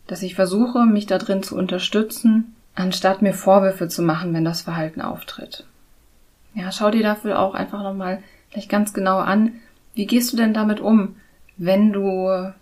Dass 0.08 0.22
ich 0.22 0.36
versuche, 0.36 0.86
mich 0.86 1.06
da 1.06 1.18
drin 1.18 1.44
zu 1.44 1.58
unterstützen, 1.58 2.56
anstatt 2.76 3.22
mir 3.22 3.34
Vorwürfe 3.34 3.88
zu 3.88 4.02
machen, 4.02 4.34
wenn 4.34 4.46
das 4.46 4.62
Verhalten 4.62 5.02
auftritt. 5.02 5.66
Ja, 6.54 6.72
schau 6.72 6.92
dir 6.92 7.04
dafür 7.04 7.40
auch 7.40 7.54
einfach 7.54 7.84
nochmal 7.84 8.24
vielleicht 8.50 8.70
ganz 8.70 8.94
genau 8.94 9.18
an, 9.18 9.54
wie 9.94 10.06
gehst 10.06 10.32
du 10.32 10.38
denn 10.38 10.54
damit 10.54 10.80
um, 10.80 11.16
wenn 11.58 11.92
du 11.92 12.54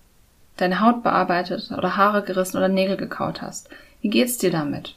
deine 0.57 0.81
Haut 0.81 1.03
bearbeitet 1.03 1.71
oder 1.71 1.97
Haare 1.97 2.23
gerissen 2.23 2.57
oder 2.57 2.67
Nägel 2.67 2.97
gekaut 2.97 3.41
hast. 3.41 3.69
Wie 4.01 4.09
geht's 4.09 4.37
dir 4.37 4.51
damit? 4.51 4.95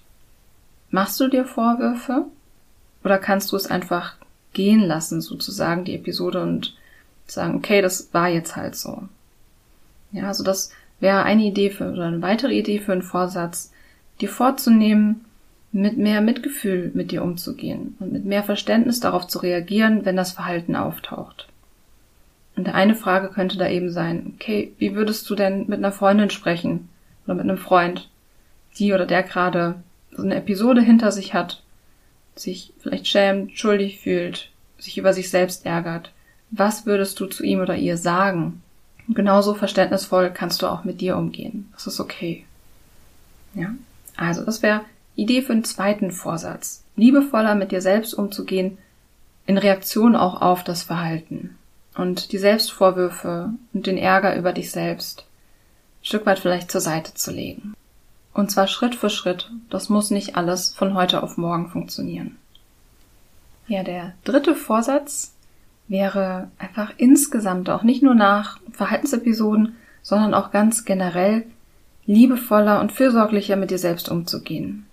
Machst 0.91 1.19
du 1.21 1.29
dir 1.29 1.45
Vorwürfe? 1.45 2.25
Oder 3.05 3.19
kannst 3.19 3.53
du 3.53 3.57
es 3.57 3.67
einfach 3.67 4.17
gehen 4.53 4.81
lassen, 4.81 5.21
sozusagen, 5.21 5.85
die 5.85 5.95
Episode 5.95 6.43
und 6.43 6.75
sagen, 7.27 7.55
okay, 7.55 7.83
das 7.83 8.13
war 8.13 8.29
jetzt 8.29 8.57
halt 8.57 8.75
so. 8.75 9.03
Ja, 10.13 10.29
also 10.29 10.43
das 10.43 10.73
wäre 11.01 11.23
eine 11.23 11.45
Idee 11.45 11.71
für, 11.71 11.93
oder 11.93 12.07
eine 12.07 12.23
weitere 12.23 12.55
Idee 12.55 12.81
für 12.81 12.93
einen 12.93 13.03
Vorsatz, 13.03 13.73
dir 14.21 14.29
vorzunehmen, 14.29 15.25
mit 15.71 15.99
mehr 15.99 16.23
Mitgefühl 16.23 16.91
mit 16.95 17.11
dir 17.11 17.23
umzugehen 17.23 17.95
und 18.01 18.13
mit 18.13 18.25
mehr 18.25 18.43
Verständnis 18.43 19.01
darauf 19.01 19.27
zu 19.27 19.39
reagieren, 19.39 20.07
wenn 20.07 20.17
das 20.17 20.33
Verhalten 20.33 20.75
auftaucht. 20.75 21.49
Und 22.59 22.69
eine 22.75 22.97
Frage 22.97 23.29
könnte 23.29 23.57
da 23.57 23.69
eben 23.69 23.93
sein, 23.93 24.33
okay, 24.35 24.73
wie 24.79 24.97
würdest 24.97 25.31
du 25.31 25.37
denn 25.37 25.67
mit 25.69 25.79
einer 25.79 25.93
Freundin 25.93 26.29
sprechen 26.29 26.89
oder 27.25 27.37
mit 27.37 27.45
einem 27.45 27.57
Freund, 27.57 28.11
die 28.77 28.93
oder 28.93 29.07
der 29.07 29.23
gerade 29.23 29.77
so 30.11 30.25
eine 30.25 30.35
Episode 30.35 30.81
hinter 30.81 31.13
sich 31.13 31.35
hat, 31.35 31.63
sich 32.35 32.73
vielleicht 32.81 33.07
schämt, 33.07 33.57
schuldig 33.57 34.01
fühlt, 34.01 34.51
sich 34.77 34.99
über 34.99 35.13
sich 35.13 35.31
selbst 35.31 35.67
ärgert. 35.67 36.11
Was 36.51 36.85
würdest 36.85 37.21
du 37.21 37.27
zu 37.27 37.45
ihm 37.45 37.61
oder 37.61 37.77
ihr 37.77 37.97
sagen? 37.97 38.61
Und 39.07 39.15
genauso 39.15 39.55
verständnisvoll 39.55 40.33
kannst 40.35 40.61
du 40.61 40.67
auch 40.67 40.83
mit 40.83 41.01
dir 41.01 41.17
umgehen. 41.17 41.69
Das 41.75 41.87
ist 41.87 42.01
okay. 42.01 42.45
Ja. 43.55 43.73
Also, 44.17 44.45
das 44.45 44.65
wäre 44.65 44.81
Idee 45.15 45.43
für 45.43 45.53
einen 45.53 45.63
zweiten 45.63 46.11
Vorsatz. 46.11 46.83
Liebevoller 46.97 47.55
mit 47.55 47.71
dir 47.71 47.81
selbst 47.81 48.15
umzugehen, 48.15 48.79
in 49.47 49.59
Reaktion 49.59 50.17
auch 50.17 50.43
auf 50.43 50.65
das 50.65 50.83
Verhalten. 50.83 51.58
Und 51.99 52.31
die 52.31 52.39
Selbstvorwürfe 52.39 53.51
und 53.73 53.89
den 53.89 53.99
Ärger 53.99 54.37
über 54.37 54.53
dich 54.53 54.71
selbst 54.71 55.27
ein 56.01 56.05
Stück 56.05 56.27
weit 56.27 56.39
vielleicht 56.39 56.71
zur 56.71 56.81
Seite 56.81 57.13
zu 57.15 57.33
legen. 57.33 57.75
Und 58.33 58.53
zwar 58.53 58.69
Schritt 58.69 58.95
für 58.95 59.11
Schritt. 59.11 59.51
Das 59.69 59.89
muss 59.89 60.13
nicht 60.13 60.37
alles 60.37 60.73
von 60.73 60.95
heute 60.95 61.25
auf 61.25 61.37
morgen 61.37 61.71
funktionieren. 61.71 62.37
Ja, 63.67 63.83
der 63.83 64.15
dritte 64.23 64.55
Vorsatz 64.55 65.35
wäre 65.89 66.53
einfach 66.59 66.93
insgesamt 66.99 67.69
auch 67.69 67.83
nicht 67.83 68.05
nur 68.05 68.15
nach 68.15 68.61
Verhaltensepisoden, 68.71 69.75
sondern 70.01 70.35
auch 70.35 70.53
ganz 70.53 70.85
generell 70.85 71.47
liebevoller 72.07 72.81
und 72.81 72.93
fürsorglicher 72.93 73.57
mit 73.57 73.73
dir 73.73 73.79
selbst 73.79 74.09
umzugehen. 74.09 74.87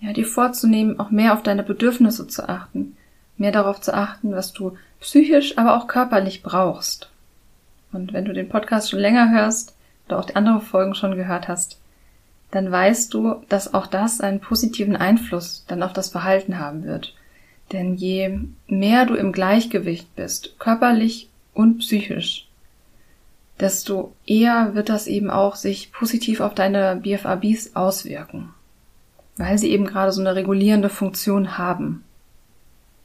Ja, 0.00 0.12
dir 0.12 0.26
vorzunehmen, 0.26 1.00
auch 1.00 1.10
mehr 1.10 1.32
auf 1.32 1.42
deine 1.42 1.62
Bedürfnisse 1.62 2.28
zu 2.28 2.46
achten, 2.50 2.98
mehr 3.36 3.52
darauf 3.52 3.80
zu 3.80 3.94
achten, 3.94 4.32
was 4.32 4.52
du 4.52 4.76
psychisch, 5.00 5.58
aber 5.58 5.76
auch 5.76 5.86
körperlich 5.86 6.42
brauchst. 6.42 7.10
Und 7.92 8.12
wenn 8.12 8.24
du 8.24 8.32
den 8.32 8.48
Podcast 8.48 8.90
schon 8.90 9.00
länger 9.00 9.30
hörst 9.30 9.74
oder 10.06 10.18
auch 10.18 10.24
die 10.24 10.36
anderen 10.36 10.60
Folgen 10.60 10.94
schon 10.94 11.16
gehört 11.16 11.48
hast, 11.48 11.78
dann 12.50 12.70
weißt 12.70 13.12
du, 13.14 13.42
dass 13.48 13.74
auch 13.74 13.86
das 13.86 14.20
einen 14.20 14.40
positiven 14.40 14.96
Einfluss 14.96 15.64
dann 15.68 15.82
auf 15.82 15.92
das 15.92 16.10
Verhalten 16.10 16.58
haben 16.58 16.84
wird. 16.84 17.14
Denn 17.72 17.94
je 17.94 18.40
mehr 18.66 19.06
du 19.06 19.14
im 19.14 19.32
Gleichgewicht 19.32 20.14
bist, 20.14 20.58
körperlich 20.58 21.30
und 21.54 21.78
psychisch, 21.78 22.48
desto 23.58 24.12
eher 24.26 24.74
wird 24.74 24.88
das 24.88 25.06
eben 25.06 25.30
auch 25.30 25.56
sich 25.56 25.92
positiv 25.92 26.40
auf 26.40 26.54
deine 26.54 26.96
BFABs 26.96 27.74
auswirken. 27.74 28.52
Weil 29.36 29.56
sie 29.56 29.70
eben 29.70 29.86
gerade 29.86 30.12
so 30.12 30.20
eine 30.20 30.34
regulierende 30.34 30.90
Funktion 30.90 31.56
haben. 31.56 32.04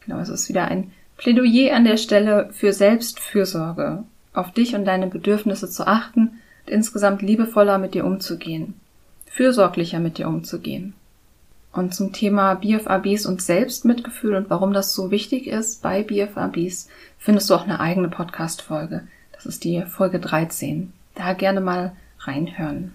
Genau, 0.07 0.19
es 0.19 0.29
ist 0.29 0.49
wieder 0.49 0.65
ein 0.65 0.91
Plädoyer 1.17 1.75
an 1.75 1.83
der 1.83 1.97
Stelle 1.97 2.49
für 2.51 2.73
Selbstfürsorge, 2.73 4.03
auf 4.33 4.51
dich 4.51 4.73
und 4.73 4.85
deine 4.85 5.05
Bedürfnisse 5.05 5.69
zu 5.69 5.85
achten 5.85 6.39
und 6.65 6.71
insgesamt 6.71 7.21
liebevoller 7.21 7.77
mit 7.77 7.93
dir 7.93 8.05
umzugehen 8.05 8.73
fürsorglicher 9.37 9.99
mit 9.99 10.17
dir 10.17 10.27
umzugehen. 10.27 10.93
Und 11.71 11.93
zum 11.93 12.11
Thema 12.11 12.55
BFABs 12.55 13.27
und 13.27 13.41
Selbstmitgefühl 13.41 14.35
und 14.35 14.49
warum 14.49 14.73
das 14.73 14.95
so 14.95 15.11
wichtig 15.11 15.45
ist 15.45 15.83
bei 15.83 16.01
BFABs, 16.01 16.89
findest 17.19 17.49
du 17.49 17.53
auch 17.53 17.63
eine 17.63 17.79
eigene 17.79 18.09
Podcast-Folge. 18.09 19.07
Das 19.33 19.45
ist 19.45 19.63
die 19.63 19.83
Folge 19.83 20.19
13. 20.19 20.91
Da 21.13 21.33
gerne 21.33 21.61
mal 21.61 21.95
reinhören. 22.19 22.93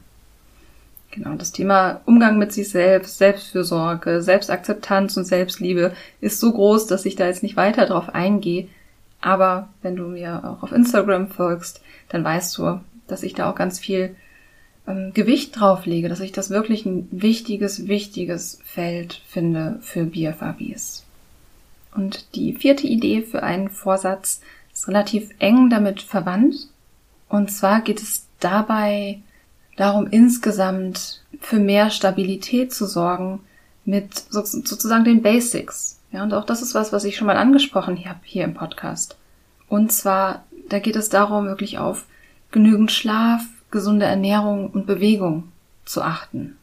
Genau, 1.12 1.34
das 1.34 1.52
Thema 1.52 2.00
Umgang 2.06 2.38
mit 2.38 2.52
sich 2.52 2.70
selbst, 2.70 3.18
Selbstfürsorge, 3.18 4.22
Selbstakzeptanz 4.22 5.14
und 5.18 5.26
Selbstliebe 5.26 5.92
ist 6.22 6.40
so 6.40 6.50
groß, 6.52 6.86
dass 6.86 7.04
ich 7.04 7.16
da 7.16 7.26
jetzt 7.26 7.42
nicht 7.42 7.56
weiter 7.56 7.84
drauf 7.84 8.14
eingehe. 8.14 8.68
Aber 9.20 9.68
wenn 9.82 9.94
du 9.94 10.04
mir 10.04 10.42
auch 10.42 10.62
auf 10.62 10.72
Instagram 10.72 11.28
folgst, 11.28 11.82
dann 12.08 12.24
weißt 12.24 12.56
du, 12.56 12.80
dass 13.08 13.22
ich 13.22 13.34
da 13.34 13.50
auch 13.50 13.54
ganz 13.54 13.78
viel 13.78 14.16
ähm, 14.88 15.12
Gewicht 15.12 15.60
drauf 15.60 15.84
lege, 15.84 16.08
dass 16.08 16.20
ich 16.20 16.32
das 16.32 16.48
wirklich 16.48 16.86
ein 16.86 17.08
wichtiges, 17.10 17.88
wichtiges 17.88 18.60
Feld 18.64 19.20
finde 19.28 19.80
für 19.82 20.04
BFABs. 20.04 21.04
Und 21.94 22.34
die 22.34 22.54
vierte 22.54 22.86
Idee 22.86 23.20
für 23.20 23.42
einen 23.42 23.68
Vorsatz 23.68 24.40
ist 24.72 24.88
relativ 24.88 25.28
eng 25.40 25.68
damit 25.68 26.00
verwandt. 26.00 26.54
Und 27.28 27.52
zwar 27.52 27.82
geht 27.82 28.00
es 28.00 28.26
dabei 28.40 29.20
darum, 29.76 30.06
insgesamt 30.06 31.22
für 31.40 31.58
mehr 31.58 31.90
Stabilität 31.90 32.72
zu 32.72 32.86
sorgen 32.86 33.40
mit 33.84 34.14
sozusagen 34.30 35.04
den 35.04 35.22
Basics. 35.22 35.98
Ja, 36.12 36.22
und 36.22 36.34
auch 36.34 36.44
das 36.44 36.62
ist 36.62 36.74
was, 36.74 36.92
was 36.92 37.04
ich 37.04 37.16
schon 37.16 37.26
mal 37.26 37.36
angesprochen 37.36 37.98
habe 38.04 38.20
hier 38.22 38.44
im 38.44 38.54
Podcast. 38.54 39.16
Und 39.68 39.92
zwar, 39.92 40.44
da 40.68 40.78
geht 40.78 40.96
es 40.96 41.08
darum, 41.08 41.46
wirklich 41.46 41.78
auf 41.78 42.06
genügend 42.50 42.92
Schlaf, 42.92 43.42
gesunde 43.70 44.04
Ernährung 44.06 44.68
und 44.70 44.86
Bewegung 44.86 45.44
zu 45.84 46.02
achten. 46.02 46.56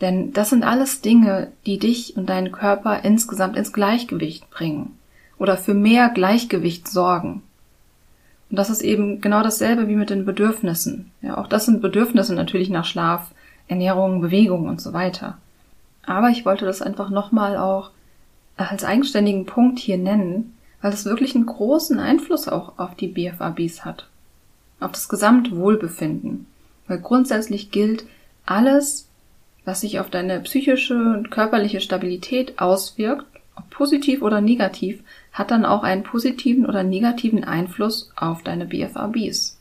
Denn 0.00 0.32
das 0.32 0.50
sind 0.50 0.62
alles 0.62 1.00
Dinge, 1.00 1.50
die 1.66 1.78
dich 1.78 2.16
und 2.16 2.28
deinen 2.28 2.52
Körper 2.52 3.04
insgesamt 3.04 3.56
ins 3.56 3.72
Gleichgewicht 3.72 4.48
bringen 4.50 4.96
oder 5.38 5.56
für 5.56 5.74
mehr 5.74 6.08
Gleichgewicht 6.08 6.88
sorgen. 6.88 7.42
Und 8.50 8.56
das 8.58 8.70
ist 8.70 8.82
eben 8.82 9.20
genau 9.20 9.42
dasselbe 9.42 9.88
wie 9.88 9.96
mit 9.96 10.10
den 10.10 10.24
Bedürfnissen. 10.24 11.10
Ja, 11.20 11.38
auch 11.38 11.46
das 11.46 11.66
sind 11.66 11.82
Bedürfnisse 11.82 12.34
natürlich 12.34 12.70
nach 12.70 12.84
Schlaf, 12.84 13.30
Ernährung, 13.66 14.20
Bewegung 14.20 14.68
und 14.68 14.80
so 14.80 14.92
weiter. 14.92 15.36
Aber 16.04 16.30
ich 16.30 16.46
wollte 16.46 16.64
das 16.64 16.80
einfach 16.80 17.10
nochmal 17.10 17.56
auch 17.56 17.90
als 18.56 18.84
eigenständigen 18.84 19.44
Punkt 19.46 19.78
hier 19.78 19.98
nennen, 19.98 20.54
weil 20.80 20.92
es 20.92 21.04
wirklich 21.04 21.34
einen 21.34 21.46
großen 21.46 21.98
Einfluss 21.98 22.48
auch 22.48 22.78
auf 22.78 22.94
die 22.94 23.08
BFABs 23.08 23.84
hat 23.84 24.06
auf 24.80 24.92
das 24.92 25.08
Gesamtwohlbefinden. 25.08 26.46
Weil 26.86 27.00
grundsätzlich 27.00 27.70
gilt, 27.70 28.04
alles, 28.46 29.08
was 29.64 29.82
sich 29.82 30.00
auf 30.00 30.10
deine 30.10 30.40
psychische 30.40 30.94
und 30.94 31.30
körperliche 31.30 31.80
Stabilität 31.80 32.58
auswirkt, 32.58 33.26
ob 33.56 33.68
positiv 33.70 34.22
oder 34.22 34.40
negativ, 34.40 35.02
hat 35.32 35.50
dann 35.50 35.64
auch 35.64 35.82
einen 35.82 36.02
positiven 36.02 36.66
oder 36.66 36.82
negativen 36.82 37.44
Einfluss 37.44 38.10
auf 38.16 38.42
deine 38.42 38.66
BFABs. 38.66 39.58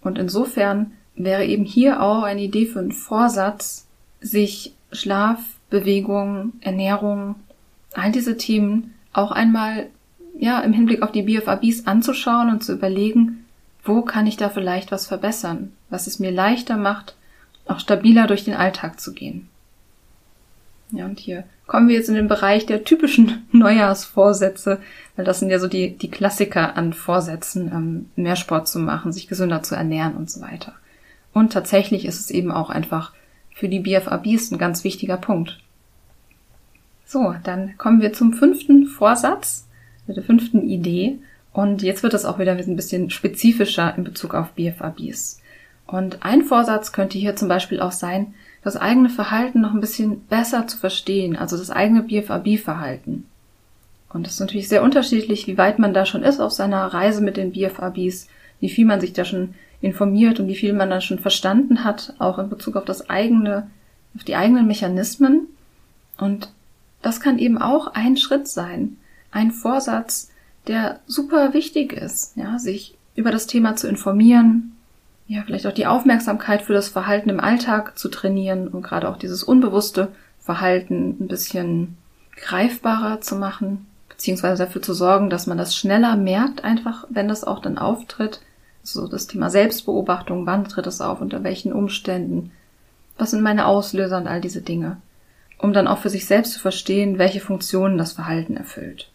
Und 0.00 0.18
insofern 0.18 0.92
wäre 1.14 1.44
eben 1.44 1.64
hier 1.64 2.02
auch 2.02 2.22
eine 2.22 2.42
Idee 2.42 2.66
für 2.66 2.78
einen 2.78 2.92
Vorsatz, 2.92 3.86
sich 4.20 4.74
Schlaf, 4.92 5.40
Bewegung, 5.70 6.54
Ernährung, 6.60 7.36
all 7.92 8.12
diese 8.12 8.36
Themen 8.36 8.94
auch 9.12 9.30
einmal 9.30 9.88
ja 10.38 10.60
im 10.60 10.72
Hinblick 10.72 11.02
auf 11.02 11.12
die 11.12 11.22
BFABs 11.22 11.86
anzuschauen 11.86 12.50
und 12.50 12.62
zu 12.62 12.72
überlegen, 12.72 13.44
wo 13.84 14.02
kann 14.02 14.26
ich 14.26 14.36
da 14.36 14.48
vielleicht 14.48 14.92
was 14.92 15.06
verbessern, 15.06 15.72
was 15.90 16.06
es 16.06 16.18
mir 16.18 16.30
leichter 16.30 16.76
macht, 16.76 17.16
auch 17.66 17.80
stabiler 17.80 18.26
durch 18.26 18.44
den 18.44 18.54
Alltag 18.54 19.00
zu 19.00 19.12
gehen? 19.12 19.48
Ja, 20.90 21.04
und 21.04 21.18
hier 21.18 21.44
kommen 21.66 21.88
wir 21.88 21.96
jetzt 21.96 22.08
in 22.08 22.14
den 22.14 22.28
Bereich 22.28 22.66
der 22.66 22.84
typischen 22.84 23.46
Neujahrsvorsätze, 23.52 24.80
weil 25.16 25.24
das 25.24 25.40
sind 25.40 25.50
ja 25.50 25.58
so 25.58 25.68
die, 25.68 25.96
die 25.96 26.10
Klassiker 26.10 26.76
an 26.76 26.92
Vorsätzen, 26.92 27.70
ähm, 27.72 28.10
mehr 28.16 28.36
Sport 28.36 28.68
zu 28.68 28.78
machen, 28.78 29.12
sich 29.12 29.28
gesünder 29.28 29.62
zu 29.62 29.74
ernähren 29.74 30.16
und 30.16 30.30
so 30.30 30.40
weiter. 30.40 30.74
Und 31.32 31.52
tatsächlich 31.52 32.04
ist 32.04 32.20
es 32.20 32.30
eben 32.30 32.50
auch 32.50 32.70
einfach 32.70 33.12
für 33.54 33.68
die 33.68 33.80
BFABs 33.80 34.50
ein 34.50 34.58
ganz 34.58 34.84
wichtiger 34.84 35.16
Punkt. 35.16 35.58
So, 37.04 37.34
dann 37.44 37.76
kommen 37.78 38.00
wir 38.00 38.12
zum 38.12 38.32
fünften 38.32 38.86
Vorsatz, 38.86 39.66
der 40.06 40.22
fünften 40.22 40.68
Idee. 40.68 41.18
Und 41.52 41.82
jetzt 41.82 42.02
wird 42.02 42.14
es 42.14 42.24
auch 42.24 42.38
wieder 42.38 42.52
ein 42.52 42.76
bisschen 42.76 43.10
spezifischer 43.10 43.94
in 43.96 44.04
Bezug 44.04 44.34
auf 44.34 44.52
BFABs. 44.52 45.40
Und 45.86 46.22
ein 46.22 46.44
Vorsatz 46.44 46.92
könnte 46.92 47.18
hier 47.18 47.34
zum 47.34 47.48
Beispiel 47.48 47.80
auch 47.80 47.92
sein, 47.92 48.34
das 48.62 48.76
eigene 48.76 49.08
Verhalten 49.08 49.60
noch 49.60 49.72
ein 49.72 49.80
bisschen 49.80 50.20
besser 50.26 50.66
zu 50.66 50.78
verstehen, 50.78 51.36
also 51.36 51.56
das 51.56 51.70
eigene 51.70 52.02
BFAB-Verhalten. 52.02 53.26
Und 54.10 54.26
es 54.26 54.34
ist 54.34 54.40
natürlich 54.40 54.68
sehr 54.68 54.82
unterschiedlich, 54.82 55.46
wie 55.46 55.58
weit 55.58 55.78
man 55.78 55.92
da 55.92 56.06
schon 56.06 56.22
ist 56.22 56.40
auf 56.40 56.52
seiner 56.52 56.86
Reise 56.86 57.22
mit 57.22 57.36
den 57.36 57.52
BFABs, 57.52 58.28
wie 58.60 58.70
viel 58.70 58.86
man 58.86 59.00
sich 59.00 59.12
da 59.12 59.24
schon 59.24 59.54
informiert 59.80 60.40
und 60.40 60.48
wie 60.48 60.56
viel 60.56 60.72
man 60.72 60.90
da 60.90 61.00
schon 61.00 61.18
verstanden 61.18 61.84
hat, 61.84 62.14
auch 62.18 62.38
in 62.38 62.48
Bezug 62.48 62.76
auf 62.76 62.84
das 62.84 63.10
eigene, 63.10 63.70
auf 64.16 64.24
die 64.24 64.34
eigenen 64.34 64.66
Mechanismen. 64.66 65.46
Und 66.18 66.50
das 67.02 67.20
kann 67.20 67.38
eben 67.38 67.58
auch 67.58 67.88
ein 67.88 68.16
Schritt 68.16 68.48
sein, 68.48 68.96
ein 69.30 69.52
Vorsatz, 69.52 70.30
der 70.66 71.00
super 71.06 71.54
wichtig 71.54 71.92
ist, 71.92 72.36
ja, 72.36 72.58
sich 72.58 72.96
über 73.14 73.30
das 73.30 73.46
Thema 73.46 73.76
zu 73.76 73.88
informieren, 73.88 74.76
ja, 75.28 75.42
vielleicht 75.44 75.66
auch 75.66 75.72
die 75.72 75.86
Aufmerksamkeit 75.86 76.62
für 76.62 76.72
das 76.72 76.88
Verhalten 76.88 77.28
im 77.28 77.38
Alltag 77.38 77.98
zu 77.98 78.08
trainieren 78.08 78.66
und 78.66 78.82
gerade 78.82 79.08
auch 79.08 79.18
dieses 79.18 79.42
unbewusste 79.42 80.08
Verhalten 80.40 81.16
ein 81.20 81.28
bisschen 81.28 81.98
greifbarer 82.36 83.20
zu 83.20 83.36
machen, 83.36 83.86
beziehungsweise 84.08 84.64
dafür 84.64 84.80
zu 84.80 84.94
sorgen, 84.94 85.28
dass 85.28 85.46
man 85.46 85.58
das 85.58 85.76
schneller 85.76 86.16
merkt, 86.16 86.64
einfach 86.64 87.04
wenn 87.10 87.28
das 87.28 87.44
auch 87.44 87.60
dann 87.60 87.76
auftritt. 87.76 88.40
So 88.82 89.06
das 89.06 89.26
Thema 89.26 89.50
Selbstbeobachtung, 89.50 90.46
wann 90.46 90.64
tritt 90.64 90.86
es 90.86 91.02
auf, 91.02 91.20
unter 91.20 91.44
welchen 91.44 91.74
Umständen, 91.74 92.50
was 93.18 93.32
sind 93.32 93.42
meine 93.42 93.66
Auslöser 93.66 94.16
und 94.16 94.28
all 94.28 94.40
diese 94.40 94.62
Dinge, 94.62 94.96
um 95.58 95.74
dann 95.74 95.88
auch 95.88 95.98
für 95.98 96.08
sich 96.08 96.24
selbst 96.24 96.54
zu 96.54 96.60
verstehen, 96.60 97.18
welche 97.18 97.40
Funktionen 97.40 97.98
das 97.98 98.12
Verhalten 98.12 98.56
erfüllt. 98.56 99.10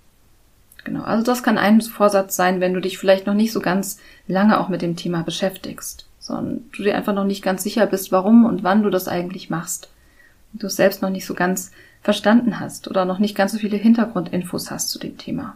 Genau, 0.83 1.03
also 1.03 1.23
das 1.23 1.43
kann 1.43 1.57
ein 1.57 1.81
Vorsatz 1.81 2.35
sein, 2.35 2.59
wenn 2.59 2.73
du 2.73 2.81
dich 2.81 2.97
vielleicht 2.97 3.25
noch 3.25 3.33
nicht 3.33 3.53
so 3.53 3.61
ganz 3.61 3.99
lange 4.27 4.59
auch 4.59 4.69
mit 4.69 4.81
dem 4.81 4.95
Thema 4.95 5.23
beschäftigst, 5.23 6.07
sondern 6.19 6.65
du 6.75 6.83
dir 6.83 6.95
einfach 6.95 7.13
noch 7.13 7.23
nicht 7.23 7.43
ganz 7.43 7.63
sicher 7.63 7.85
bist, 7.85 8.11
warum 8.11 8.45
und 8.45 8.63
wann 8.63 8.83
du 8.83 8.89
das 8.89 9.07
eigentlich 9.07 9.49
machst. 9.49 9.89
Und 10.51 10.63
du 10.63 10.67
es 10.67 10.75
selbst 10.75 11.01
noch 11.01 11.09
nicht 11.09 11.25
so 11.25 11.33
ganz 11.33 11.71
verstanden 12.01 12.59
hast 12.59 12.89
oder 12.89 13.05
noch 13.05 13.19
nicht 13.19 13.35
ganz 13.35 13.53
so 13.53 13.57
viele 13.57 13.77
Hintergrundinfos 13.77 14.71
hast 14.71 14.89
zu 14.89 14.99
dem 14.99 15.17
Thema. 15.17 15.55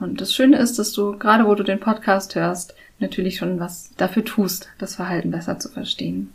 Und 0.00 0.20
das 0.20 0.32
Schöne 0.32 0.56
ist, 0.56 0.78
dass 0.78 0.92
du, 0.92 1.16
gerade 1.18 1.46
wo 1.46 1.54
du 1.54 1.62
den 1.62 1.80
Podcast 1.80 2.34
hörst, 2.34 2.74
natürlich 2.98 3.36
schon 3.36 3.60
was 3.60 3.90
dafür 3.96 4.24
tust, 4.24 4.68
das 4.78 4.96
Verhalten 4.96 5.30
besser 5.30 5.58
zu 5.58 5.68
verstehen. 5.68 6.32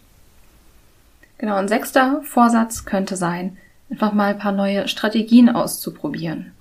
Genau, 1.39 1.55
ein 1.55 1.67
sechster 1.67 2.21
Vorsatz 2.23 2.85
könnte 2.85 3.15
sein, 3.15 3.57
einfach 3.89 4.13
mal 4.13 4.33
ein 4.33 4.39
paar 4.39 4.51
neue 4.51 4.87
Strategien 4.87 5.49
auszuprobieren. 5.49 6.51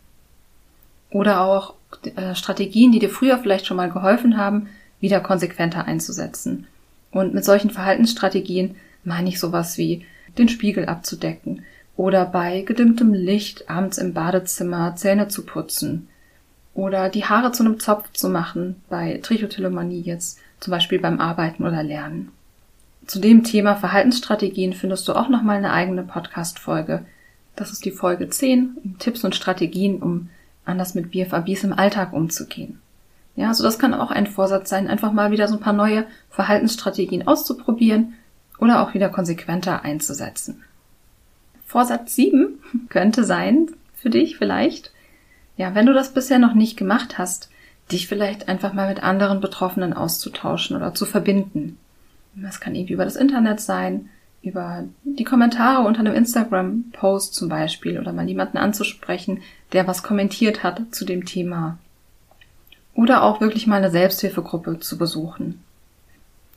Oder 1.11 1.41
auch 1.41 1.75
äh, 2.17 2.35
Strategien, 2.35 2.93
die 2.93 2.99
dir 2.99 3.11
früher 3.11 3.38
vielleicht 3.38 3.67
schon 3.67 3.77
mal 3.77 3.91
geholfen 3.91 4.37
haben, 4.37 4.69
wieder 5.00 5.21
konsequenter 5.21 5.87
einzusetzen. 5.87 6.67
Und 7.11 7.35
mit 7.35 7.45
solchen 7.45 7.71
Verhaltensstrategien 7.71 8.77
meine 9.05 9.29
ich 9.29 9.41
sowas 9.41 9.79
wie 9.79 10.05
den 10.37 10.49
Spiegel 10.49 10.87
abzudecken 10.87 11.65
oder 11.97 12.27
bei 12.27 12.62
gedimmtem 12.62 13.12
Licht 13.12 13.69
abends 13.69 13.99
im 13.99 14.15
Badezimmer 14.15 14.95
Zähne 14.97 15.29
zu 15.29 15.45
putzen 15.45 16.09
oder 16.75 17.09
die 17.09 17.25
Haare 17.25 17.50
zu 17.50 17.65
einem 17.65 17.81
Zopf 17.81 18.12
zu 18.12 18.29
machen 18.29 18.77
bei 18.88 19.19
Trichotillomanie 19.23 20.00
jetzt, 20.03 20.38
zum 20.61 20.71
Beispiel 20.71 21.00
beim 21.00 21.21
Arbeiten 21.21 21.65
oder 21.65 21.83
Lernen. 21.83 22.31
Zu 23.07 23.18
dem 23.21 23.42
Thema 23.42 23.75
Verhaltensstrategien 23.75 24.75
findest 24.75 25.09
du 25.09 25.14
auch 25.14 25.29
nochmal 25.29 25.57
eine 25.57 25.73
eigene 25.73 26.03
Podcast-Folge. 26.03 27.05
Das 27.57 27.73
ist 27.73 27.85
die 27.85 27.90
Folge 27.90 28.29
10, 28.29 28.97
Tipps 28.99 29.25
und 29.25 29.35
Strategien, 29.35 30.01
um 30.01 30.29
anders 30.68 30.94
mit 30.94 31.11
BFABs 31.11 31.64
im 31.64 31.72
Alltag 31.72 32.12
umzugehen. 32.12 32.81
Ja, 33.37 33.48
also 33.48 33.62
das 33.62 33.78
kann 33.78 33.94
auch 33.94 34.11
ein 34.11 34.26
Vorsatz 34.26 34.68
sein, 34.68 34.88
einfach 34.88 35.12
mal 35.12 35.31
wieder 35.31 35.46
so 35.46 35.54
ein 35.54 35.61
paar 35.61 35.72
neue 35.72 36.07
Verhaltensstrategien 36.31 37.26
auszuprobieren 37.26 38.14
oder 38.59 38.83
auch 38.83 38.94
wieder 38.94 39.09
konsequenter 39.09 39.85
einzusetzen. 39.85 40.64
Vorsatz 41.64 42.16
7 42.16 42.59
könnte 42.88 43.24
sein 43.24 43.68
für 43.94 44.11
dich 44.11 44.37
vielleicht, 44.37 44.92
ja, 45.57 45.74
wenn 45.74 45.87
du 45.87 45.92
das 45.92 46.14
bisher 46.14 46.38
noch 46.38 46.54
nicht 46.54 46.76
gemacht 46.76 47.18
hast, 47.18 47.50
dich 47.92 48.07
vielleicht 48.07 48.48
einfach 48.48 48.72
mal 48.72 48.88
mit 48.88 49.02
anderen 49.02 49.40
Betroffenen 49.40 49.92
auszutauschen 49.92 50.76
oder 50.76 50.94
zu 50.94 51.07
verbinden. 51.07 51.78
Das 52.35 52.61
kann 52.61 52.74
irgendwie 52.74 52.92
über 52.92 53.04
das 53.04 53.16
Internet 53.16 53.61
sein, 53.61 54.09
über 54.42 54.85
die 55.04 55.24
Kommentare 55.24 55.87
unter 55.87 56.00
einem 56.00 56.14
Instagram-Post 56.14 57.35
zum 57.35 57.48
Beispiel 57.48 57.98
oder 57.98 58.12
mal 58.12 58.28
jemanden 58.28 58.59
anzusprechen, 58.59 59.42
der 59.72 59.87
was 59.87 60.02
kommentiert 60.02 60.62
hat 60.62 60.83
zu 60.90 61.04
dem 61.04 61.24
Thema. 61.24 61.78
Oder 62.94 63.22
auch 63.22 63.40
wirklich 63.40 63.66
mal 63.66 63.76
eine 63.76 63.90
Selbsthilfegruppe 63.90 64.81
zu 64.81 64.98
besuchen. 64.98 65.62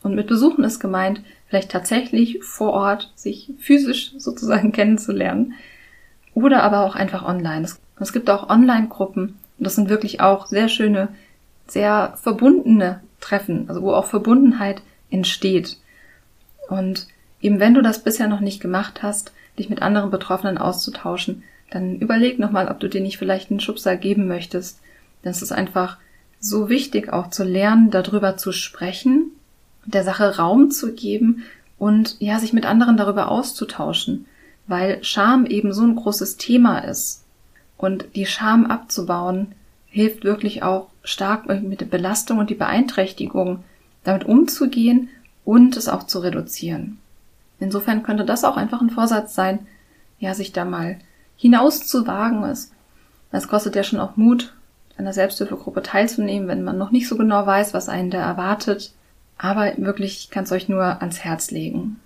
Und 0.01 0.15
mit 0.15 0.27
Besuchen 0.27 0.63
ist 0.63 0.79
gemeint, 0.79 1.21
vielleicht 1.47 1.71
tatsächlich 1.71 2.43
vor 2.43 2.73
Ort 2.73 3.11
sich 3.15 3.51
physisch 3.59 4.13
sozusagen 4.17 4.71
kennenzulernen. 4.71 5.53
Oder 6.33 6.63
aber 6.63 6.81
auch 6.81 6.95
einfach 6.95 7.23
online. 7.23 7.67
Es 7.99 8.13
gibt 8.13 8.29
auch 8.29 8.49
Online-Gruppen 8.49 9.37
und 9.57 9.63
das 9.63 9.75
sind 9.75 9.89
wirklich 9.89 10.21
auch 10.21 10.47
sehr 10.47 10.69
schöne, 10.69 11.09
sehr 11.67 12.17
verbundene 12.21 13.01
Treffen, 13.19 13.65
also 13.67 13.83
wo 13.83 13.93
auch 13.93 14.05
Verbundenheit 14.05 14.81
entsteht. 15.11 15.77
Und 16.67 17.07
Eben 17.41 17.59
wenn 17.59 17.73
du 17.73 17.81
das 17.81 18.03
bisher 18.03 18.27
noch 18.27 18.39
nicht 18.39 18.61
gemacht 18.61 19.01
hast, 19.01 19.33
dich 19.57 19.69
mit 19.69 19.81
anderen 19.81 20.11
Betroffenen 20.11 20.57
auszutauschen, 20.57 21.43
dann 21.71 21.95
überleg 21.95 22.37
nochmal, 22.37 22.67
ob 22.67 22.79
du 22.79 22.87
dir 22.87 23.01
nicht 23.01 23.17
vielleicht 23.17 23.49
einen 23.49 23.59
Schubser 23.59 23.95
geben 23.95 24.27
möchtest. 24.27 24.79
Denn 25.23 25.31
es 25.31 25.41
ist 25.41 25.51
einfach 25.51 25.97
so 26.39 26.69
wichtig, 26.69 27.11
auch 27.11 27.29
zu 27.29 27.43
lernen, 27.43 27.89
darüber 27.89 28.37
zu 28.37 28.51
sprechen, 28.51 29.31
der 29.85 30.03
Sache 30.03 30.37
Raum 30.37 30.69
zu 30.69 30.93
geben 30.93 31.43
und 31.79 32.17
ja, 32.19 32.39
sich 32.39 32.53
mit 32.53 32.65
anderen 32.65 32.97
darüber 32.97 33.31
auszutauschen, 33.31 34.25
weil 34.67 35.03
Scham 35.03 35.45
eben 35.45 35.73
so 35.73 35.83
ein 35.83 35.95
großes 35.95 36.37
Thema 36.37 36.79
ist. 36.79 37.23
Und 37.77 38.05
die 38.15 38.25
Scham 38.25 38.65
abzubauen 38.65 39.53
hilft 39.87 40.23
wirklich 40.23 40.63
auch 40.63 40.89
stark 41.03 41.47
mit 41.63 41.81
der 41.81 41.85
Belastung 41.85 42.37
und 42.37 42.49
die 42.49 42.55
Beeinträchtigung 42.55 43.63
damit 44.03 44.25
umzugehen 44.25 45.09
und 45.45 45.77
es 45.77 45.87
auch 45.87 46.03
zu 46.03 46.19
reduzieren. 46.19 46.99
Insofern 47.59 48.03
könnte 48.03 48.25
das 48.25 48.43
auch 48.43 48.57
einfach 48.57 48.81
ein 48.81 48.89
Vorsatz 48.89 49.35
sein, 49.35 49.59
ja, 50.19 50.33
sich 50.33 50.51
da 50.51 50.65
mal 50.65 50.97
hinauszuwagen. 51.41 52.43
Es, 52.43 52.71
es 53.31 53.47
kostet 53.47 53.75
ja 53.75 53.83
schon 53.83 53.99
auch 53.99 54.15
Mut, 54.15 54.53
einer 54.97 55.11
Selbsthilfegruppe 55.11 55.81
teilzunehmen, 55.81 56.47
wenn 56.47 56.63
man 56.63 56.77
noch 56.77 56.91
nicht 56.91 57.07
so 57.07 57.17
genau 57.17 57.45
weiß, 57.45 57.73
was 57.73 57.89
einen 57.89 58.11
da 58.11 58.19
erwartet. 58.19 58.93
Aber 59.39 59.73
wirklich, 59.77 60.19
ich 60.19 60.29
kann 60.29 60.43
es 60.43 60.51
euch 60.51 60.69
nur 60.69 61.01
ans 61.01 61.19
Herz 61.19 61.49
legen. 61.49 61.99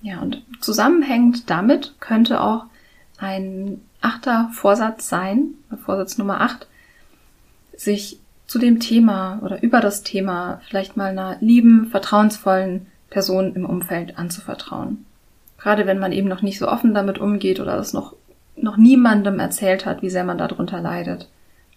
Ja, 0.00 0.20
und 0.20 0.42
zusammenhängend 0.60 1.50
damit 1.50 1.94
könnte 2.00 2.40
auch 2.40 2.64
ein 3.18 3.82
achter 4.00 4.50
Vorsatz 4.54 5.08
sein, 5.08 5.54
Vorsatz 5.84 6.16
Nummer 6.16 6.40
acht, 6.40 6.66
sich 7.76 8.20
zu 8.46 8.58
dem 8.58 8.80
Thema 8.80 9.40
oder 9.42 9.62
über 9.62 9.80
das 9.80 10.02
Thema 10.02 10.60
vielleicht 10.68 10.96
mal 10.96 11.10
einer 11.10 11.36
lieben, 11.40 11.88
vertrauensvollen 11.90 12.86
Personen 13.10 13.54
im 13.54 13.66
Umfeld 13.66 14.18
anzuvertrauen. 14.18 15.04
Gerade 15.64 15.86
wenn 15.86 15.98
man 15.98 16.12
eben 16.12 16.28
noch 16.28 16.42
nicht 16.42 16.60
so 16.60 16.68
offen 16.68 16.94
damit 16.94 17.18
umgeht 17.18 17.58
oder 17.58 17.74
das 17.76 17.92
noch, 17.92 18.14
noch 18.54 18.76
niemandem 18.76 19.40
erzählt 19.40 19.84
hat, 19.84 20.02
wie 20.02 20.10
sehr 20.10 20.22
man 20.22 20.38
darunter 20.38 20.80
leidet. 20.80 21.28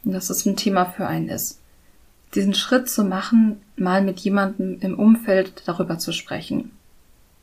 Und 0.05 0.13
dass 0.13 0.27
das 0.27 0.45
ein 0.45 0.55
Thema 0.55 0.85
für 0.85 1.07
einen 1.07 1.29
ist. 1.29 1.59
Diesen 2.35 2.53
Schritt 2.53 2.87
zu 2.87 3.03
machen, 3.03 3.61
mal 3.75 4.03
mit 4.03 4.19
jemandem 4.19 4.77
im 4.81 4.99
Umfeld 4.99 5.63
darüber 5.65 5.97
zu 5.97 6.11
sprechen. 6.11 6.71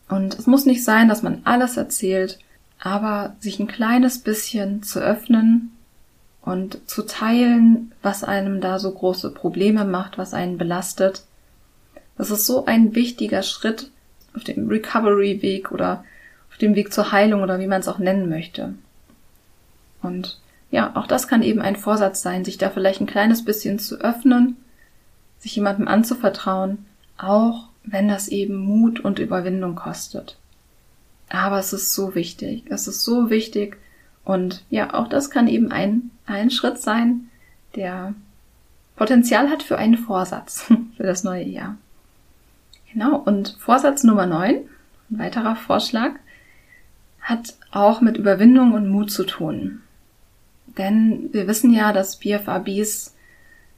Und 0.09 0.39
es 0.39 0.47
muss 0.47 0.67
nicht 0.67 0.85
sein, 0.85 1.09
dass 1.09 1.23
man 1.23 1.41
alles 1.45 1.77
erzählt, 1.77 2.39
aber 2.79 3.35
sich 3.41 3.59
ein 3.59 3.67
kleines 3.67 4.19
bisschen 4.19 4.85
zu 4.85 5.01
öffnen 5.01 5.73
und 6.43 6.79
zu 6.89 7.03
teilen, 7.03 7.93
was 8.03 8.23
einem 8.23 8.61
da 8.61 8.79
so 8.79 8.93
große 8.93 9.31
Probleme 9.31 9.85
macht, 9.85 10.19
was 10.19 10.35
einen 10.35 10.59
belastet 10.59 11.25
das 12.17 12.31
ist 12.31 12.47
so 12.47 12.65
ein 12.65 12.95
wichtiger 12.95 13.43
Schritt 13.43 13.91
auf 14.35 14.45
dem 14.45 14.69
Recovery-Weg 14.69 15.73
oder 15.73 16.05
auf 16.55 16.59
dem 16.59 16.77
Weg 16.77 16.93
zur 16.93 17.11
Heilung 17.11 17.43
oder 17.43 17.59
wie 17.59 17.67
man 17.67 17.81
es 17.81 17.89
auch 17.89 17.99
nennen 17.99 18.29
möchte. 18.29 18.75
Und 20.03 20.41
ja, 20.71 20.93
auch 20.95 21.09
das 21.09 21.27
kann 21.27 21.43
eben 21.43 21.61
ein 21.61 21.75
Vorsatz 21.75 22.23
sein, 22.23 22.45
sich 22.45 22.59
da 22.59 22.71
vielleicht 22.71 23.01
ein 23.01 23.09
kleines 23.09 23.45
bisschen 23.45 23.81
zu 23.81 23.97
öffnen, 23.97 24.57
sich 25.41 25.57
jemandem 25.57 25.89
anzuvertrauen, 25.89 26.87
auch 27.19 27.71
wenn 27.83 28.07
das 28.07 28.29
eben 28.29 28.55
Mut 28.55 29.01
und 29.01 29.19
Überwindung 29.19 29.75
kostet. 29.75 30.39
Aber 31.29 31.59
es 31.59 31.73
ist 31.73 31.93
so 31.93 32.15
wichtig, 32.15 32.63
es 32.69 32.87
ist 32.87 33.03
so 33.03 33.31
wichtig 33.31 33.77
und 34.25 34.63
ja, 34.71 34.95
auch 34.95 35.09
das 35.09 35.31
kann 35.31 35.49
eben 35.49 35.73
ein, 35.73 36.13
ein 36.25 36.53
Schritt 36.53 36.81
sein, 36.81 37.31
der 37.75 38.15
Potenzial 38.95 39.51
hat 39.51 39.65
für 39.65 39.77
einen 39.77 39.99
Vorsatz 39.99 40.73
für 40.97 41.03
das 41.03 41.25
neue 41.25 41.47
Jahr. 41.47 41.75
Genau, 42.93 43.17
und 43.17 43.57
Vorsatz 43.59 44.05
Nummer 44.05 44.27
9, 44.27 44.55
ein 45.11 45.19
weiterer 45.19 45.57
Vorschlag, 45.57 46.13
hat 47.25 47.55
auch 47.73 48.03
mit 48.03 48.19
Überwindung 48.19 48.75
und 48.75 48.89
Mut 48.89 49.11
zu 49.11 49.25
tun. 49.25 49.81
Denn 50.79 51.31
wir 51.33 51.49
wissen 51.49 51.73
ja, 51.73 51.93
dass 51.93 52.17
BFABs 52.17 53.15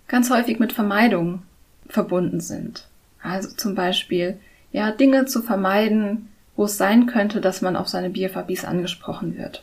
ganz 0.09 0.31
häufig 0.31 0.59
mit 0.59 0.73
Vermeidung 0.73 1.43
verbunden 1.89 2.41
sind. 2.41 2.89
Also 3.23 3.49
zum 3.57 3.75
Beispiel, 3.75 4.39
ja, 4.73 4.91
Dinge 4.91 5.27
zu 5.27 5.43
vermeiden, 5.43 6.29
wo 6.57 6.65
es 6.65 6.77
sein 6.77 7.07
könnte, 7.07 7.41
dass 7.41 7.63
man 7.63 7.77
auf 7.77 7.89
seine 7.89 8.11
BFABs 8.11 8.65
angesprochen 8.65 9.39
wird. 9.39 9.63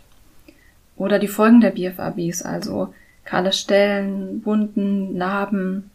Oder 0.96 1.20
die 1.20 1.28
Folgen 1.28 1.60
der 1.60 1.72
BFABs, 1.72 2.42
also 2.44 2.94
kahle 3.26 3.52
Stellen, 3.52 4.46
Wunden, 4.46 5.18
Narben 5.18 5.90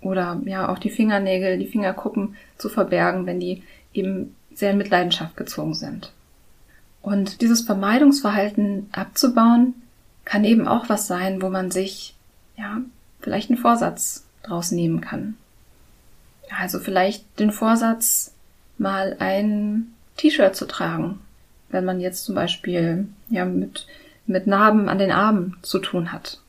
oder 0.00 0.40
ja 0.44 0.68
auch 0.68 0.78
die 0.78 0.90
Fingernägel, 0.90 1.58
die 1.58 1.66
Fingerkuppen 1.66 2.34
zu 2.58 2.68
verbergen, 2.68 3.26
wenn 3.26 3.40
die 3.40 3.62
eben 3.94 4.34
sehr 4.52 4.72
in 4.72 4.78
Mitleidenschaft 4.78 5.36
gezogen 5.36 5.74
sind. 5.74 6.12
Und 7.02 7.40
dieses 7.40 7.62
Vermeidungsverhalten 7.62 8.88
abzubauen, 8.92 9.74
kann 10.24 10.44
eben 10.44 10.68
auch 10.68 10.88
was 10.88 11.06
sein, 11.06 11.42
wo 11.42 11.48
man 11.48 11.70
sich, 11.70 12.14
ja, 12.56 12.78
vielleicht 13.20 13.50
einen 13.50 13.58
Vorsatz 13.58 14.24
draus 14.42 14.70
nehmen 14.70 15.00
kann. 15.00 15.36
Also 16.56 16.78
vielleicht 16.78 17.38
den 17.38 17.52
Vorsatz, 17.52 18.32
mal 18.78 19.16
ein 19.18 19.88
T-Shirt 20.16 20.56
zu 20.56 20.66
tragen, 20.66 21.20
wenn 21.68 21.84
man 21.84 22.00
jetzt 22.00 22.24
zum 22.24 22.34
Beispiel, 22.34 23.08
ja, 23.28 23.44
mit, 23.44 23.86
mit 24.26 24.46
Narben 24.46 24.88
an 24.88 24.98
den 24.98 25.12
Armen 25.12 25.56
zu 25.62 25.78
tun 25.78 26.12
hat. 26.12 26.40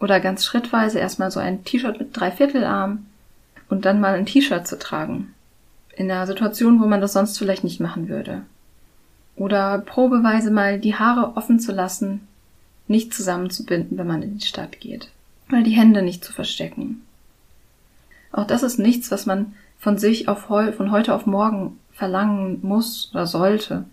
Oder 0.00 0.20
ganz 0.20 0.44
schrittweise 0.44 0.98
erstmal 0.98 1.30
so 1.30 1.40
ein 1.40 1.64
T-Shirt 1.64 1.98
mit 1.98 2.16
Dreiviertelarm 2.18 3.06
und 3.68 3.84
dann 3.84 4.00
mal 4.00 4.14
ein 4.14 4.26
T-Shirt 4.26 4.66
zu 4.66 4.78
tragen. 4.78 5.32
In 5.96 6.10
einer 6.10 6.26
Situation, 6.26 6.80
wo 6.80 6.86
man 6.86 7.00
das 7.00 7.12
sonst 7.12 7.38
vielleicht 7.38 7.64
nicht 7.64 7.80
machen 7.80 8.08
würde. 8.08 8.42
Oder 9.36 9.78
probeweise 9.78 10.50
mal 10.50 10.78
die 10.78 10.94
Haare 10.94 11.36
offen 11.36 11.58
zu 11.58 11.72
lassen, 11.72 12.26
nicht 12.86 13.12
zusammenzubinden, 13.12 13.98
wenn 13.98 14.06
man 14.06 14.22
in 14.22 14.38
die 14.38 14.46
Stadt 14.46 14.80
geht. 14.80 15.10
Oder 15.48 15.62
die 15.62 15.72
Hände 15.72 16.02
nicht 16.02 16.24
zu 16.24 16.32
verstecken. 16.32 17.02
Auch 18.32 18.46
das 18.46 18.62
ist 18.62 18.78
nichts, 18.78 19.10
was 19.10 19.26
man 19.26 19.54
von 19.78 19.98
sich 19.98 20.28
auf 20.28 20.48
heu 20.48 20.72
von 20.72 20.90
heute 20.90 21.14
auf 21.14 21.26
morgen 21.26 21.78
verlangen 21.92 22.58
muss 22.62 23.10
oder 23.12 23.26
sollte, 23.26 23.84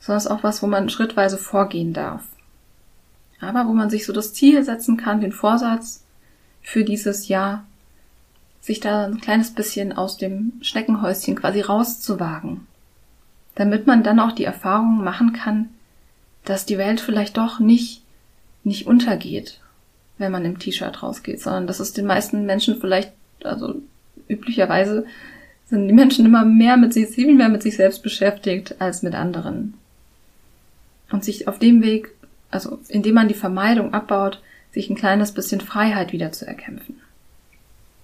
sondern 0.00 0.18
ist 0.18 0.30
auch 0.30 0.42
was, 0.42 0.62
wo 0.62 0.66
man 0.66 0.88
schrittweise 0.88 1.38
vorgehen 1.38 1.92
darf. 1.92 2.24
Aber 3.40 3.66
wo 3.66 3.72
man 3.72 3.90
sich 3.90 4.06
so 4.06 4.12
das 4.12 4.32
Ziel 4.32 4.62
setzen 4.64 4.96
kann, 4.96 5.20
den 5.20 5.32
Vorsatz 5.32 6.04
für 6.62 6.84
dieses 6.84 7.28
Jahr, 7.28 7.64
sich 8.60 8.78
da 8.78 9.06
ein 9.06 9.20
kleines 9.20 9.52
bisschen 9.52 9.92
aus 9.92 10.16
dem 10.16 10.52
Schneckenhäuschen 10.62 11.34
quasi 11.34 11.60
rauszuwagen 11.60 12.66
damit 13.54 13.86
man 13.86 14.02
dann 14.02 14.20
auch 14.20 14.32
die 14.32 14.44
Erfahrung 14.44 15.02
machen 15.02 15.32
kann, 15.32 15.68
dass 16.44 16.66
die 16.66 16.78
Welt 16.78 17.00
vielleicht 17.00 17.36
doch 17.36 17.60
nicht, 17.60 18.02
nicht 18.64 18.86
untergeht, 18.86 19.60
wenn 20.18 20.32
man 20.32 20.44
im 20.44 20.58
T-Shirt 20.58 21.02
rausgeht, 21.02 21.40
sondern 21.40 21.66
dass 21.66 21.80
es 21.80 21.92
den 21.92 22.06
meisten 22.06 22.46
Menschen 22.46 22.80
vielleicht, 22.80 23.12
also 23.44 23.74
üblicherweise 24.28 25.04
sind 25.66 25.88
die 25.88 25.94
Menschen 25.94 26.26
immer 26.26 26.44
mehr 26.44 26.76
mit 26.76 26.92
sich, 26.92 27.08
viel 27.08 27.34
mehr 27.34 27.48
mit 27.48 27.62
sich 27.62 27.76
selbst 27.76 28.02
beschäftigt 28.02 28.80
als 28.80 29.02
mit 29.02 29.14
anderen. 29.14 29.74
Und 31.10 31.24
sich 31.24 31.46
auf 31.46 31.58
dem 31.58 31.82
Weg, 31.82 32.10
also 32.50 32.78
indem 32.88 33.14
man 33.14 33.28
die 33.28 33.34
Vermeidung 33.34 33.92
abbaut, 33.92 34.42
sich 34.72 34.88
ein 34.88 34.96
kleines 34.96 35.32
bisschen 35.32 35.60
Freiheit 35.60 36.12
wieder 36.12 36.32
zu 36.32 36.46
erkämpfen. 36.46 37.00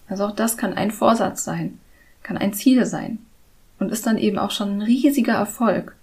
Also 0.08 0.24
auch 0.24 0.32
das 0.34 0.56
kann 0.56 0.74
ein 0.74 0.90
Vorsatz 0.90 1.44
sein, 1.44 1.78
kann 2.22 2.36
ein 2.36 2.52
Ziel 2.52 2.84
sein 2.84 3.18
und 3.78 3.92
ist 3.92 4.06
dann 4.06 4.18
eben 4.18 4.38
auch 4.38 4.50
schon 4.50 4.78
ein 4.78 4.82
riesiger 4.82 5.34
Erfolg, 5.34 5.94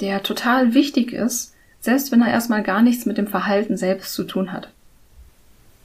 der 0.00 0.22
total 0.22 0.74
wichtig 0.74 1.12
ist, 1.12 1.54
selbst 1.80 2.12
wenn 2.12 2.22
er 2.22 2.30
erstmal 2.30 2.62
gar 2.62 2.82
nichts 2.82 3.06
mit 3.06 3.18
dem 3.18 3.26
Verhalten 3.26 3.76
selbst 3.76 4.14
zu 4.14 4.24
tun 4.24 4.52
hat. 4.52 4.68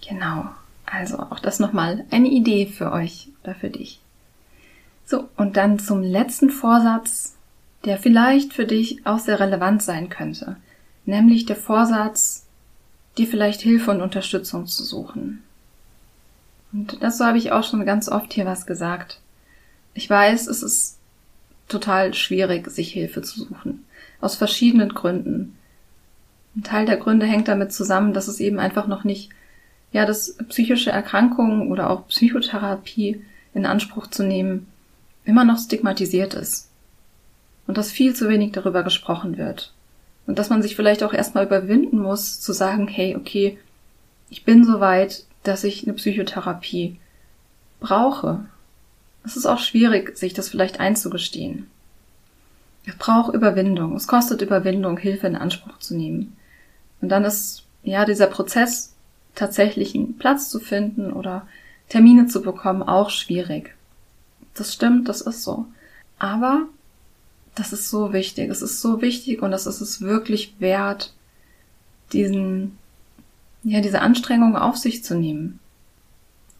Genau, 0.08 0.45
also 0.86 1.19
auch 1.19 1.39
das 1.39 1.60
nochmal 1.60 2.06
eine 2.12 2.30
Idee 2.30 2.67
für 2.67 2.91
euch 2.91 3.30
oder 3.43 3.56
für 3.56 3.69
dich. 3.69 3.99
So, 5.06 5.27
und 5.38 5.58
dann 5.58 5.80
zum 5.80 6.01
letzten 6.01 6.49
Vorsatz, 6.49 7.36
der 7.86 7.97
vielleicht 7.97 8.53
für 8.53 8.65
dich 8.65 9.06
auch 9.06 9.19
sehr 9.19 9.39
relevant 9.39 9.82
sein 9.82 10.10
könnte, 10.10 10.58
nämlich 11.06 11.45
der 11.45 11.56
Vorsatz, 11.56 12.45
dir 13.17 13.27
vielleicht 13.27 13.62
Hilfe 13.62 13.91
und 13.91 14.01
Unterstützung 14.01 14.67
zu 14.67 14.84
suchen. 14.84 15.41
Und 16.73 17.01
dazu 17.01 17.25
habe 17.25 17.38
ich 17.38 17.51
auch 17.51 17.63
schon 17.63 17.86
ganz 17.86 18.10
oft 18.10 18.34
hier 18.34 18.45
was 18.45 18.65
gesagt. 18.65 19.19
Ich 19.93 20.10
weiß, 20.10 20.47
es 20.47 20.62
ist 20.62 20.96
total 21.67 22.13
schwierig, 22.13 22.69
sich 22.69 22.91
Hilfe 22.91 23.21
zu 23.21 23.39
suchen. 23.41 23.86
Aus 24.21 24.36
verschiedenen 24.36 24.89
Gründen. 24.89 25.58
Ein 26.56 26.63
Teil 26.63 26.86
der 26.86 26.97
Gründe 26.97 27.25
hängt 27.25 27.47
damit 27.47 27.71
zusammen, 27.71 28.13
dass 28.13 28.27
es 28.27 28.39
eben 28.39 28.60
einfach 28.60 28.88
noch 28.88 29.03
nicht, 29.03 29.30
ja, 29.91 30.06
dass 30.06 30.36
psychische 30.49 30.91
Erkrankungen 30.91 31.71
oder 31.71 31.89
auch 31.89 32.08
Psychotherapie 32.08 33.21
in 33.53 33.65
Anspruch 33.65 34.08
zu 34.08 34.23
nehmen, 34.23 34.67
immer 35.25 35.43
noch 35.43 35.60
stigmatisiert 35.60 36.34
ist. 36.34 36.69
Und 37.67 37.77
dass 37.77 37.91
viel 37.91 38.15
zu 38.15 38.30
wenig 38.30 38.53
darüber 38.53 38.84
gesprochen 38.84 39.38
wird. 39.38 39.73
Und 40.25 40.39
dass 40.39 40.49
man 40.49 40.62
sich 40.62 40.75
vielleicht 40.75 41.03
auch 41.03 41.13
erstmal 41.13 41.45
überwinden 41.45 41.99
muss, 41.99 42.39
zu 42.39 42.53
sagen, 42.53 42.88
hey, 42.88 43.15
okay, 43.15 43.58
ich 44.30 44.43
bin 44.43 44.63
so 44.63 44.80
weit, 44.80 45.25
dass 45.43 45.63
ich 45.63 45.84
eine 45.84 45.93
Psychotherapie 45.93 46.99
brauche 47.80 48.45
es 49.27 49.35
ist 49.35 49.45
auch 49.45 49.59
schwierig, 49.59 50.17
sich 50.17 50.33
das 50.33 50.49
vielleicht 50.49 50.79
einzugestehen. 50.79 51.67
Es 52.85 52.95
braucht 52.95 53.35
Überwindung. 53.35 53.95
Es 53.95 54.07
kostet 54.07 54.41
Überwindung, 54.41 54.97
Hilfe 54.97 55.27
in 55.27 55.35
Anspruch 55.35 55.77
zu 55.79 55.95
nehmen. 55.95 56.37
Und 57.01 57.09
dann 57.09 57.25
ist, 57.25 57.63
ja, 57.83 58.05
dieser 58.05 58.27
Prozess, 58.27 58.93
tatsächlich 59.35 59.93
einen 59.93 60.17
Platz 60.17 60.49
zu 60.49 60.59
finden 60.59 61.11
oder 61.11 61.45
Termine 61.89 62.27
zu 62.27 62.41
bekommen, 62.41 62.81
auch 62.81 63.09
schwierig. 63.09 63.75
Das 64.55 64.73
stimmt, 64.73 65.09
das 65.09 65.21
ist 65.21 65.43
so. 65.43 65.65
Aber 66.17 66.65
das 67.53 67.73
ist 67.73 67.89
so 67.89 68.13
wichtig. 68.13 68.49
Es 68.49 68.61
ist 68.61 68.81
so 68.81 69.01
wichtig 69.01 69.41
und 69.41 69.51
das 69.51 69.67
ist 69.67 69.81
es 69.81 70.01
wirklich 70.01 70.55
wert, 70.59 71.13
diesen, 72.13 72.77
ja, 73.63 73.81
diese 73.81 74.01
Anstrengung 74.01 74.55
auf 74.55 74.77
sich 74.77 75.03
zu 75.03 75.15
nehmen. 75.15 75.59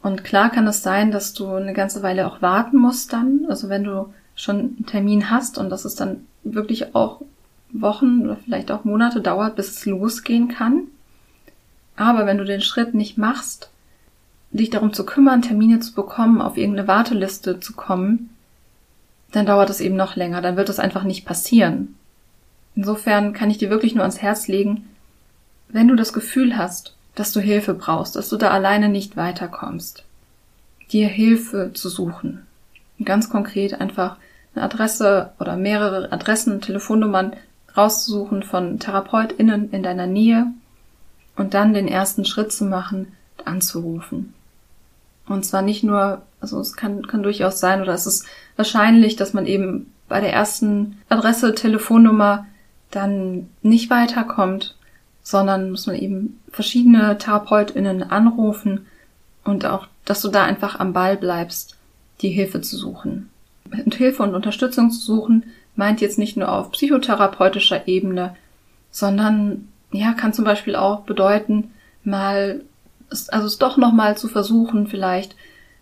Und 0.08 0.24
klar 0.24 0.50
kann 0.50 0.66
es 0.68 0.84
sein, 0.84 1.12
dass 1.12 1.34
du 1.34 1.50
eine 1.50 1.74
ganze 1.74 2.02
Weile 2.02 2.28
auch 2.28 2.42
warten 2.42 2.78
musst 2.78 3.12
dann. 3.12 3.46
Also 3.50 3.68
wenn 3.68 3.84
du 3.84 4.14
schon 4.36 4.60
einen 4.60 4.86
Termin 4.86 5.30
hast 5.30 5.58
und 5.58 5.70
dass 5.70 5.84
es 5.84 5.96
dann 5.96 6.26
wirklich 6.46 6.96
auch 6.96 7.22
Wochen 7.74 8.22
oder 8.22 8.38
vielleicht 8.38 8.72
auch 8.72 8.86
Monate 8.86 9.20
dauert, 9.20 9.58
bis 9.58 9.70
es 9.70 9.86
losgehen 9.86 10.48
kann. 10.48 10.84
Aber 11.98 12.26
wenn 12.26 12.38
du 12.38 12.46
den 12.46 12.62
Schritt 12.62 12.94
nicht 12.94 13.18
machst, 13.18 13.70
dich 14.52 14.70
darum 14.70 14.94
zu 14.94 15.06
kümmern, 15.06 15.42
Termine 15.42 15.82
zu 15.82 15.94
bekommen, 15.94 16.40
auf 16.42 16.56
irgendeine 16.56 16.88
Warteliste 16.88 17.60
zu 17.60 17.74
kommen, 17.74 18.30
dann 19.34 19.46
dauert 19.46 19.70
es 19.70 19.82
eben 19.82 19.98
noch 19.98 20.16
länger, 20.16 20.42
dann 20.42 20.56
wird 20.56 20.70
es 20.70 20.80
einfach 20.80 21.04
nicht 21.04 21.26
passieren. 21.26 21.96
Insofern 22.76 23.34
kann 23.34 23.50
ich 23.50 23.58
dir 23.58 23.70
wirklich 23.70 23.94
nur 23.94 24.04
ans 24.04 24.22
Herz 24.22 24.48
legen, 24.48 24.88
wenn 25.68 25.90
du 25.90 25.96
das 25.96 26.14
Gefühl 26.14 26.58
hast, 26.58 26.97
dass 27.18 27.32
du 27.32 27.40
Hilfe 27.40 27.74
brauchst, 27.74 28.16
dass 28.16 28.30
du 28.30 28.38
da 28.38 28.52
alleine 28.52 28.90
nicht 28.90 29.18
weiterkommst. 29.18 30.04
Dir 30.92 31.08
Hilfe 31.08 31.72
zu 31.74 31.90
suchen. 31.90 32.46
ganz 33.04 33.30
konkret 33.30 33.82
einfach 33.82 34.18
eine 34.54 34.64
Adresse 34.64 35.32
oder 35.40 35.58
mehrere 35.58 36.12
Adressen, 36.12 36.62
Telefonnummern 36.62 37.36
rauszusuchen 37.76 38.44
von 38.44 38.80
TherapeutInnen 38.80 39.72
in 39.72 39.82
deiner 39.82 40.06
Nähe 40.06 40.46
und 41.36 41.56
dann 41.56 41.74
den 41.74 41.88
ersten 41.88 42.24
Schritt 42.24 42.52
zu 42.52 42.66
machen, 42.66 43.14
anzurufen. 43.46 44.34
Und 45.28 45.44
zwar 45.44 45.64
nicht 45.64 45.84
nur, 45.84 46.22
also 46.40 46.60
es 46.60 46.76
kann, 46.76 47.08
kann 47.08 47.24
durchaus 47.24 47.60
sein 47.60 47.82
oder 47.82 47.94
es 47.94 48.06
ist 48.06 48.26
wahrscheinlich, 48.56 49.16
dass 49.16 49.34
man 49.34 49.48
eben 49.48 49.92
bei 50.08 50.22
der 50.22 50.34
ersten 50.34 51.00
Adresse, 51.10 51.56
Telefonnummer 51.56 52.46
dann 52.92 53.50
nicht 53.64 53.90
weiterkommt 53.90 54.77
sondern 55.28 55.72
muss 55.72 55.88
man 55.88 55.98
eben 55.98 56.40
verschiedene 56.54 57.18
TherapeutInnen 57.18 58.02
anrufen 58.02 58.86
und 59.44 59.66
auch, 59.66 59.88
dass 60.06 60.22
du 60.22 60.30
da 60.30 60.46
einfach 60.46 60.80
am 60.80 60.94
Ball 60.94 61.18
bleibst, 61.18 61.76
die 62.22 62.30
Hilfe 62.30 62.62
zu 62.62 62.78
suchen. 62.78 63.30
Und 63.70 63.94
Hilfe 63.94 64.24
und 64.24 64.36
Unterstützung 64.36 64.90
zu 64.90 65.02
suchen 65.02 65.44
meint 65.76 66.00
jetzt 66.00 66.18
nicht 66.18 66.38
nur 66.38 66.50
auf 66.50 66.72
psychotherapeutischer 66.72 67.90
Ebene, 67.90 68.38
sondern 68.90 69.68
ja, 69.92 70.14
kann 70.14 70.32
zum 70.32 70.46
Beispiel 70.46 70.78
auch 70.78 71.02
bedeuten, 71.02 71.72
mal, 72.06 72.62
also 73.10 73.48
es 73.48 73.58
doch 73.58 73.76
nochmal 73.76 74.16
zu 74.16 74.30
versuchen, 74.30 74.88
vielleicht 74.88 75.36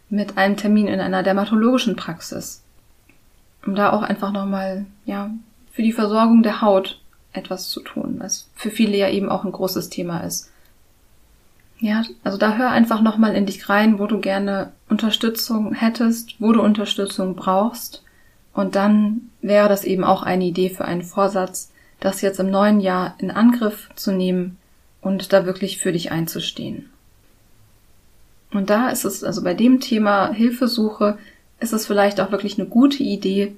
mit 0.09 0.39
einem 0.39 0.57
Termin 0.57 0.87
in 0.87 0.99
einer 0.99 1.21
dermatologischen 1.21 1.95
Praxis. 1.95 2.63
Um 3.63 3.75
da 3.75 3.91
auch 3.91 4.01
einfach 4.01 4.31
nochmal, 4.31 4.87
ja, 5.05 5.29
für 5.71 5.83
die 5.83 5.93
Versorgung 5.93 6.41
der 6.41 6.61
Haut 6.61 6.99
etwas 7.35 7.69
zu 7.69 7.81
tun, 7.81 8.15
was 8.19 8.47
für 8.55 8.71
viele 8.71 8.97
ja 8.97 9.09
eben 9.09 9.29
auch 9.29 9.43
ein 9.43 9.51
großes 9.51 9.89
Thema 9.89 10.21
ist. 10.21 10.51
Ja, 11.79 12.03
also 12.23 12.37
da 12.37 12.55
hör 12.55 12.69
einfach 12.69 13.01
nochmal 13.01 13.35
in 13.35 13.45
dich 13.45 13.67
rein, 13.67 13.99
wo 13.99 14.07
du 14.07 14.19
gerne 14.19 14.71
Unterstützung 14.89 15.73
hättest, 15.73 16.39
wo 16.39 16.51
du 16.53 16.61
Unterstützung 16.61 17.35
brauchst. 17.35 18.03
Und 18.53 18.75
dann 18.75 19.29
wäre 19.41 19.67
das 19.67 19.83
eben 19.83 20.03
auch 20.03 20.23
eine 20.23 20.45
Idee 20.45 20.69
für 20.69 20.85
einen 20.85 21.03
Vorsatz, 21.03 21.71
das 21.99 22.21
jetzt 22.21 22.39
im 22.39 22.49
neuen 22.49 22.79
Jahr 22.79 23.15
in 23.17 23.31
Angriff 23.31 23.89
zu 23.95 24.13
nehmen 24.13 24.57
und 25.01 25.33
da 25.33 25.45
wirklich 25.45 25.77
für 25.77 25.91
dich 25.91 26.11
einzustehen. 26.11 26.89
Und 28.51 28.69
da 28.69 28.89
ist 28.89 29.03
es, 29.03 29.23
also 29.23 29.43
bei 29.43 29.53
dem 29.53 29.81
Thema 29.81 30.31
Hilfesuche, 30.31 31.17
ist 31.59 31.73
es 31.73 31.85
vielleicht 31.85 32.21
auch 32.21 32.31
wirklich 32.31 32.57
eine 32.57 32.67
gute 32.67 33.03
Idee, 33.03 33.55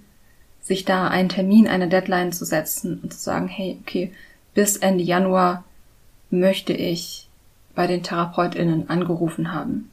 sich 0.67 0.83
da 0.83 1.07
einen 1.07 1.29
Termin, 1.29 1.67
eine 1.67 1.87
Deadline 1.87 2.33
zu 2.33 2.43
setzen 2.43 2.99
und 3.01 3.13
zu 3.13 3.19
sagen, 3.19 3.47
hey, 3.47 3.77
okay, 3.81 4.11
bis 4.53 4.75
Ende 4.75 5.03
Januar 5.03 5.63
möchte 6.29 6.73
ich 6.73 7.29
bei 7.73 7.87
den 7.87 8.03
TherapeutInnen 8.03 8.89
angerufen 8.89 9.53
haben. 9.53 9.89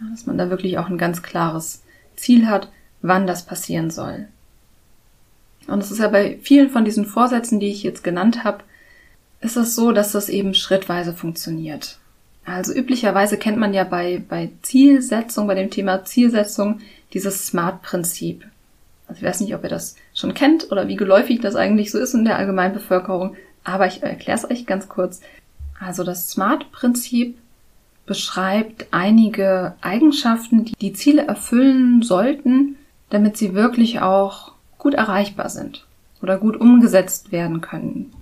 Ja, 0.00 0.06
dass 0.10 0.26
man 0.26 0.38
da 0.38 0.48
wirklich 0.48 0.78
auch 0.78 0.88
ein 0.88 0.96
ganz 0.96 1.22
klares 1.22 1.82
Ziel 2.16 2.48
hat, 2.48 2.68
wann 3.02 3.26
das 3.26 3.44
passieren 3.44 3.90
soll. 3.90 4.28
Und 5.66 5.80
es 5.80 5.90
ist 5.90 5.98
ja 5.98 6.08
bei 6.08 6.38
vielen 6.42 6.70
von 6.70 6.84
diesen 6.84 7.04
Vorsätzen, 7.04 7.60
die 7.60 7.70
ich 7.70 7.82
jetzt 7.82 8.02
genannt 8.02 8.42
habe, 8.44 8.64
ist 9.40 9.56
es 9.56 9.74
so, 9.74 9.92
dass 9.92 10.12
das 10.12 10.30
eben 10.30 10.54
schrittweise 10.54 11.12
funktioniert. 11.12 11.98
Also 12.46 12.72
üblicherweise 12.72 13.36
kennt 13.36 13.58
man 13.58 13.74
ja 13.74 13.84
bei, 13.84 14.22
bei 14.26 14.50
Zielsetzung, 14.62 15.46
bei 15.46 15.54
dem 15.54 15.70
Thema 15.70 16.04
Zielsetzung, 16.04 16.80
dieses 17.12 17.46
SMART-Prinzip. 17.46 18.46
Also 19.14 19.22
ich 19.24 19.28
weiß 19.28 19.40
nicht, 19.42 19.54
ob 19.54 19.62
ihr 19.62 19.70
das 19.70 19.94
schon 20.12 20.34
kennt 20.34 20.72
oder 20.72 20.88
wie 20.88 20.96
geläufig 20.96 21.40
das 21.40 21.54
eigentlich 21.54 21.92
so 21.92 21.98
ist 21.98 22.14
in 22.14 22.24
der 22.24 22.36
Allgemeinbevölkerung, 22.36 23.36
aber 23.62 23.86
ich 23.86 24.02
erkläre 24.02 24.36
es 24.36 24.50
euch 24.50 24.66
ganz 24.66 24.88
kurz. 24.88 25.20
Also 25.78 26.02
das 26.02 26.30
SMART-Prinzip 26.30 27.38
beschreibt 28.06 28.86
einige 28.90 29.74
Eigenschaften, 29.82 30.64
die 30.64 30.74
die 30.74 30.92
Ziele 30.94 31.28
erfüllen 31.28 32.02
sollten, 32.02 32.74
damit 33.10 33.36
sie 33.36 33.54
wirklich 33.54 34.00
auch 34.00 34.50
gut 34.78 34.94
erreichbar 34.94 35.48
sind 35.48 35.86
oder 36.20 36.36
gut 36.36 36.56
umgesetzt 36.56 37.30
werden 37.30 37.60
können. 37.60 38.12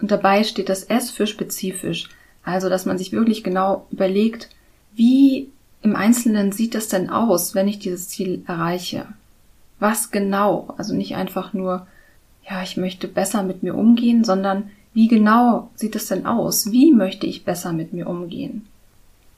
Und 0.00 0.10
dabei 0.10 0.42
steht 0.42 0.68
das 0.68 0.82
S 0.82 1.12
für 1.12 1.28
spezifisch, 1.28 2.08
also 2.42 2.68
dass 2.68 2.86
man 2.86 2.98
sich 2.98 3.12
wirklich 3.12 3.44
genau 3.44 3.86
überlegt, 3.92 4.48
wie 4.96 5.48
im 5.82 5.94
Einzelnen 5.94 6.50
sieht 6.50 6.74
das 6.74 6.88
denn 6.88 7.08
aus, 7.08 7.54
wenn 7.54 7.68
ich 7.68 7.78
dieses 7.78 8.08
Ziel 8.08 8.42
erreiche? 8.48 9.06
Was 9.84 10.10
genau? 10.10 10.72
Also 10.78 10.94
nicht 10.94 11.14
einfach 11.14 11.52
nur, 11.52 11.86
ja, 12.48 12.62
ich 12.62 12.78
möchte 12.78 13.06
besser 13.06 13.42
mit 13.42 13.62
mir 13.62 13.74
umgehen, 13.74 14.24
sondern 14.24 14.70
wie 14.94 15.08
genau 15.08 15.68
sieht 15.74 15.94
es 15.94 16.06
denn 16.06 16.24
aus? 16.24 16.72
Wie 16.72 16.90
möchte 16.90 17.26
ich 17.26 17.44
besser 17.44 17.74
mit 17.74 17.92
mir 17.92 18.08
umgehen? 18.08 18.66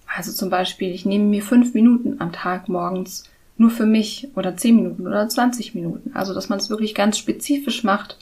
Also 0.06 0.30
zum 0.30 0.48
Beispiel, 0.48 0.92
ich 0.92 1.04
nehme 1.04 1.24
mir 1.24 1.42
fünf 1.42 1.74
Minuten 1.74 2.20
am 2.20 2.30
Tag 2.30 2.68
morgens 2.68 3.24
nur 3.56 3.70
für 3.70 3.87
mich 3.87 4.28
oder 4.37 4.56
zehn 4.56 4.76
Minuten 4.76 5.09
oder 5.09 5.28
zwanzig 5.28 5.74
Minuten. 5.74 6.12
Also, 6.14 6.32
dass 6.32 6.48
man 6.48 6.61
es 6.61 6.70
wirklich 6.70 6.94
ganz 6.94 7.18
spezifisch 7.18 7.82
macht, 7.82 8.16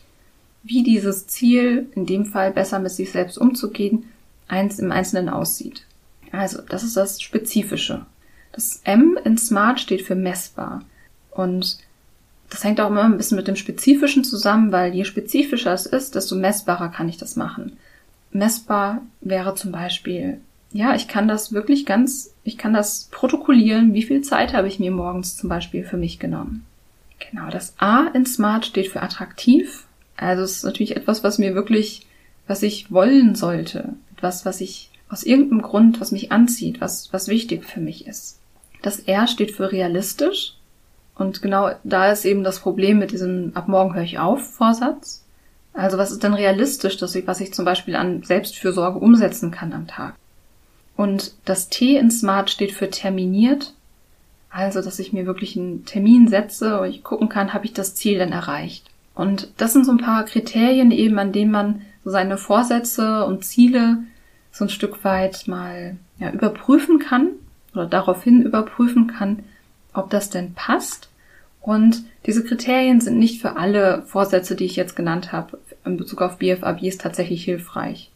wie 0.62 0.82
dieses 0.82 1.26
Ziel, 1.26 1.90
in 1.94 2.06
dem 2.06 2.24
Fall 2.24 2.52
besser 2.52 2.78
mit 2.78 2.92
sich 2.92 3.12
selbst 3.12 3.36
umzugehen, 3.36 4.04
eins 4.48 4.78
im 4.78 4.90
Einzelnen 4.90 5.28
aussieht. 5.28 5.84
Also, 6.32 6.62
das 6.62 6.84
ist 6.84 6.96
das 6.96 7.20
Spezifische. 7.20 8.06
Das 8.52 8.80
M 8.84 9.18
in 9.26 9.36
Smart 9.36 9.78
steht 9.78 10.00
für 10.00 10.14
messbar. 10.14 10.80
Und 11.30 11.76
das 12.54 12.62
hängt 12.62 12.80
auch 12.80 12.88
immer 12.88 13.02
ein 13.02 13.16
bisschen 13.16 13.34
mit 13.36 13.48
dem 13.48 13.56
Spezifischen 13.56 14.22
zusammen, 14.22 14.70
weil 14.70 14.94
je 14.94 15.04
spezifischer 15.04 15.72
es 15.72 15.86
ist, 15.86 16.14
desto 16.14 16.36
messbarer 16.36 16.88
kann 16.88 17.08
ich 17.08 17.16
das 17.16 17.34
machen. 17.34 17.76
Messbar 18.30 19.02
wäre 19.20 19.56
zum 19.56 19.72
Beispiel, 19.72 20.40
ja, 20.72 20.94
ich 20.94 21.08
kann 21.08 21.26
das 21.26 21.52
wirklich 21.52 21.84
ganz, 21.84 22.32
ich 22.44 22.56
kann 22.56 22.72
das 22.72 23.08
protokollieren, 23.10 23.92
wie 23.92 24.04
viel 24.04 24.20
Zeit 24.20 24.54
habe 24.54 24.68
ich 24.68 24.78
mir 24.78 24.92
morgens 24.92 25.36
zum 25.36 25.48
Beispiel 25.48 25.82
für 25.82 25.96
mich 25.96 26.20
genommen. 26.20 26.64
Genau, 27.18 27.50
das 27.50 27.74
A 27.78 28.06
in 28.14 28.24
Smart 28.24 28.66
steht 28.66 28.86
für 28.86 29.02
attraktiv. 29.02 29.84
Also 30.16 30.44
es 30.44 30.58
ist 30.58 30.64
natürlich 30.64 30.94
etwas, 30.94 31.24
was 31.24 31.38
mir 31.38 31.56
wirklich, 31.56 32.06
was 32.46 32.62
ich 32.62 32.92
wollen 32.92 33.34
sollte. 33.34 33.94
Etwas, 34.16 34.46
was 34.46 34.60
ich 34.60 34.90
aus 35.08 35.24
irgendeinem 35.24 35.62
Grund, 35.62 36.00
was 36.00 36.12
mich 36.12 36.30
anzieht, 36.30 36.80
was, 36.80 37.12
was 37.12 37.26
wichtig 37.26 37.64
für 37.64 37.80
mich 37.80 38.06
ist. 38.06 38.38
Das 38.80 39.00
R 39.00 39.26
steht 39.26 39.50
für 39.50 39.72
realistisch. 39.72 40.54
Und 41.16 41.42
genau 41.42 41.70
da 41.84 42.10
ist 42.10 42.24
eben 42.24 42.44
das 42.44 42.58
Problem 42.58 42.98
mit 42.98 43.12
diesem 43.12 43.52
Ab 43.54 43.68
morgen 43.68 43.94
höre 43.94 44.02
ich 44.02 44.18
auf 44.18 44.54
Vorsatz. 44.54 45.24
Also 45.72 45.98
was 45.98 46.10
ist 46.10 46.22
denn 46.22 46.34
realistisch, 46.34 46.96
dass 46.96 47.14
ich, 47.14 47.26
was 47.26 47.40
ich 47.40 47.52
zum 47.52 47.64
Beispiel 47.64 47.96
an 47.96 48.22
Selbstfürsorge 48.22 48.98
umsetzen 48.98 49.50
kann 49.50 49.72
am 49.72 49.86
Tag? 49.86 50.14
Und 50.96 51.34
das 51.44 51.68
T 51.68 51.96
in 51.96 52.10
Smart 52.10 52.50
steht 52.50 52.72
für 52.72 52.90
terminiert. 52.90 53.74
Also, 54.50 54.80
dass 54.80 55.00
ich 55.00 55.12
mir 55.12 55.26
wirklich 55.26 55.56
einen 55.56 55.84
Termin 55.84 56.28
setze 56.28 56.80
und 56.80 56.88
ich 56.88 57.02
gucken 57.02 57.28
kann, 57.28 57.52
habe 57.52 57.64
ich 57.64 57.72
das 57.72 57.96
Ziel 57.96 58.18
denn 58.18 58.30
erreicht? 58.30 58.88
Und 59.16 59.48
das 59.56 59.72
sind 59.72 59.84
so 59.84 59.90
ein 59.90 59.98
paar 59.98 60.24
Kriterien 60.24 60.92
eben, 60.92 61.18
an 61.18 61.32
denen 61.32 61.50
man 61.50 61.82
so 62.04 62.10
seine 62.10 62.36
Vorsätze 62.36 63.24
und 63.24 63.44
Ziele 63.44 63.98
so 64.52 64.64
ein 64.64 64.70
Stück 64.70 65.02
weit 65.04 65.48
mal 65.48 65.96
ja, 66.20 66.30
überprüfen 66.30 67.00
kann 67.00 67.30
oder 67.72 67.86
daraufhin 67.86 68.42
überprüfen 68.42 69.08
kann, 69.08 69.42
ob 69.94 70.10
das 70.10 70.30
denn 70.30 70.54
passt. 70.54 71.08
Und 71.60 72.04
diese 72.26 72.44
Kriterien 72.44 73.00
sind 73.00 73.18
nicht 73.18 73.40
für 73.40 73.56
alle 73.56 74.02
Vorsätze, 74.06 74.54
die 74.54 74.66
ich 74.66 74.76
jetzt 74.76 74.96
genannt 74.96 75.32
habe, 75.32 75.58
in 75.84 75.96
Bezug 75.96 76.20
auf 76.20 76.36
BFABs 76.36 76.98
tatsächlich 76.98 77.44
hilfreich. 77.44 78.10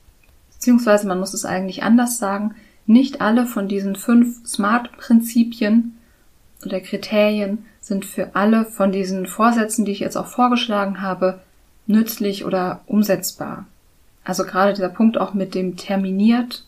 Beziehungsweise 0.53 1.07
man 1.07 1.19
muss 1.19 1.35
es 1.35 1.45
eigentlich 1.45 1.83
anders 1.83 2.19
sagen, 2.19 2.55
nicht 2.87 3.21
alle 3.21 3.47
von 3.47 3.69
diesen 3.69 3.97
fünf 3.97 4.47
SMART-Prinzipien 4.47 5.97
oder 6.65 6.81
Kriterien 6.81 7.67
sind 7.81 8.05
für 8.05 8.35
alle 8.35 8.65
von 8.65 8.93
diesen 8.93 9.27
Vorsätzen, 9.27 9.85
die 9.85 9.93
ich 9.93 10.01
jetzt 10.01 10.17
auch 10.17 10.27
vorgeschlagen 10.27 11.01
habe, 11.01 11.41
nützlich 11.87 12.45
oder 12.45 12.81
umsetzbar. 12.87 13.67
Also 14.25 14.45
gerade 14.45 14.75
dieser 14.75 14.89
Punkt 14.91 15.19
auch 15.19 15.33
mit 15.33 15.55
dem 15.55 15.77
terminiert 15.77 16.65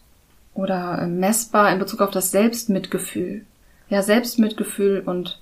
oder 0.55 1.07
messbar 1.07 1.70
in 1.73 1.79
Bezug 1.79 2.01
auf 2.01 2.11
das 2.11 2.31
Selbstmitgefühl. 2.31 3.44
Ja, 3.90 4.03
Selbstmitgefühl 4.03 5.03
und 5.05 5.40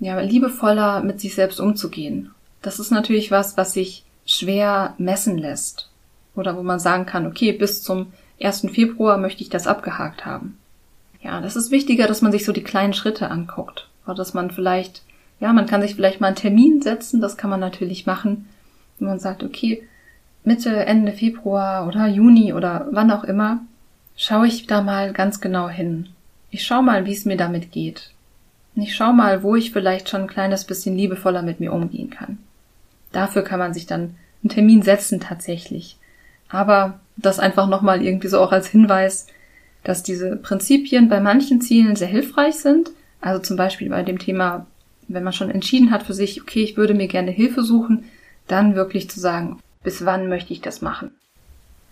ja, 0.00 0.20
liebevoller 0.20 1.02
mit 1.02 1.20
sich 1.20 1.34
selbst 1.34 1.60
umzugehen. 1.60 2.32
Das 2.60 2.78
ist 2.78 2.90
natürlich 2.90 3.30
was, 3.30 3.56
was 3.56 3.72
sich 3.72 4.04
schwer 4.26 4.94
messen 4.98 5.38
lässt. 5.38 5.90
Oder 6.34 6.56
wo 6.56 6.62
man 6.62 6.80
sagen 6.80 7.06
kann, 7.06 7.26
okay, 7.26 7.52
bis 7.52 7.82
zum 7.82 8.12
1. 8.42 8.66
Februar 8.72 9.18
möchte 9.18 9.42
ich 9.42 9.48
das 9.48 9.66
abgehakt 9.66 10.26
haben. 10.26 10.58
Ja, 11.22 11.40
das 11.40 11.56
ist 11.56 11.70
wichtiger, 11.70 12.06
dass 12.06 12.22
man 12.22 12.32
sich 12.32 12.44
so 12.44 12.52
die 12.52 12.64
kleinen 12.64 12.92
Schritte 12.92 13.30
anguckt. 13.30 13.88
Oder 14.04 14.14
dass 14.14 14.34
man 14.34 14.50
vielleicht, 14.50 15.02
ja, 15.40 15.52
man 15.52 15.66
kann 15.66 15.80
sich 15.80 15.94
vielleicht 15.94 16.20
mal 16.20 16.28
einen 16.28 16.36
Termin 16.36 16.82
setzen, 16.82 17.20
das 17.20 17.36
kann 17.36 17.50
man 17.50 17.60
natürlich 17.60 18.06
machen. 18.06 18.48
Wenn 18.98 19.08
man 19.08 19.20
sagt, 19.20 19.42
okay, 19.42 19.86
Mitte, 20.42 20.84
Ende 20.84 21.12
Februar 21.12 21.86
oder 21.86 22.06
Juni 22.06 22.52
oder 22.52 22.88
wann 22.90 23.10
auch 23.10 23.24
immer, 23.24 23.60
schaue 24.16 24.46
ich 24.46 24.66
da 24.66 24.82
mal 24.82 25.12
ganz 25.12 25.40
genau 25.40 25.68
hin. 25.68 26.08
Ich 26.54 26.64
schaue 26.64 26.84
mal, 26.84 27.04
wie 27.04 27.12
es 27.12 27.24
mir 27.24 27.36
damit 27.36 27.72
geht. 27.72 28.12
Ich 28.76 28.94
schaue 28.94 29.12
mal, 29.12 29.42
wo 29.42 29.56
ich 29.56 29.72
vielleicht 29.72 30.08
schon 30.08 30.20
ein 30.20 30.28
kleines 30.28 30.64
bisschen 30.64 30.96
liebevoller 30.96 31.42
mit 31.42 31.58
mir 31.58 31.72
umgehen 31.72 32.10
kann. 32.10 32.38
Dafür 33.10 33.42
kann 33.42 33.58
man 33.58 33.74
sich 33.74 33.86
dann 33.86 34.14
einen 34.40 34.50
Termin 34.50 34.80
setzen 34.82 35.18
tatsächlich. 35.18 35.96
Aber 36.48 37.00
das 37.16 37.40
einfach 37.40 37.66
nochmal 37.66 38.02
irgendwie 38.02 38.28
so 38.28 38.38
auch 38.38 38.52
als 38.52 38.68
Hinweis, 38.68 39.26
dass 39.82 40.04
diese 40.04 40.36
Prinzipien 40.36 41.08
bei 41.08 41.18
manchen 41.18 41.60
Zielen 41.60 41.96
sehr 41.96 42.06
hilfreich 42.06 42.54
sind. 42.54 42.90
Also 43.20 43.42
zum 43.42 43.56
Beispiel 43.56 43.88
bei 43.88 44.04
dem 44.04 44.20
Thema, 44.20 44.64
wenn 45.08 45.24
man 45.24 45.32
schon 45.32 45.50
entschieden 45.50 45.90
hat 45.90 46.04
für 46.04 46.14
sich, 46.14 46.40
okay, 46.40 46.62
ich 46.62 46.76
würde 46.76 46.94
mir 46.94 47.08
gerne 47.08 47.32
Hilfe 47.32 47.64
suchen, 47.64 48.04
dann 48.46 48.76
wirklich 48.76 49.10
zu 49.10 49.18
sagen, 49.18 49.58
bis 49.82 50.04
wann 50.04 50.28
möchte 50.28 50.52
ich 50.52 50.60
das 50.60 50.82
machen? 50.82 51.10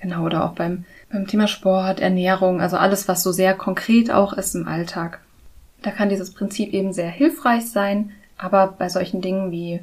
Genau, 0.00 0.24
oder 0.24 0.44
auch 0.44 0.52
beim, 0.52 0.84
beim 1.12 1.26
Thema 1.26 1.46
Sport, 1.46 2.00
Ernährung, 2.00 2.60
also 2.60 2.78
alles, 2.78 3.06
was 3.06 3.22
so 3.22 3.32
sehr 3.32 3.54
konkret 3.54 4.10
auch 4.10 4.32
ist 4.32 4.54
im 4.54 4.66
Alltag. 4.66 5.20
Da 5.82 5.90
kann 5.90 6.08
dieses 6.08 6.32
Prinzip 6.32 6.72
eben 6.72 6.92
sehr 6.92 7.10
hilfreich 7.10 7.70
sein, 7.70 8.12
aber 8.38 8.74
bei 8.78 8.88
solchen 8.88 9.20
Dingen 9.20 9.50
wie 9.50 9.80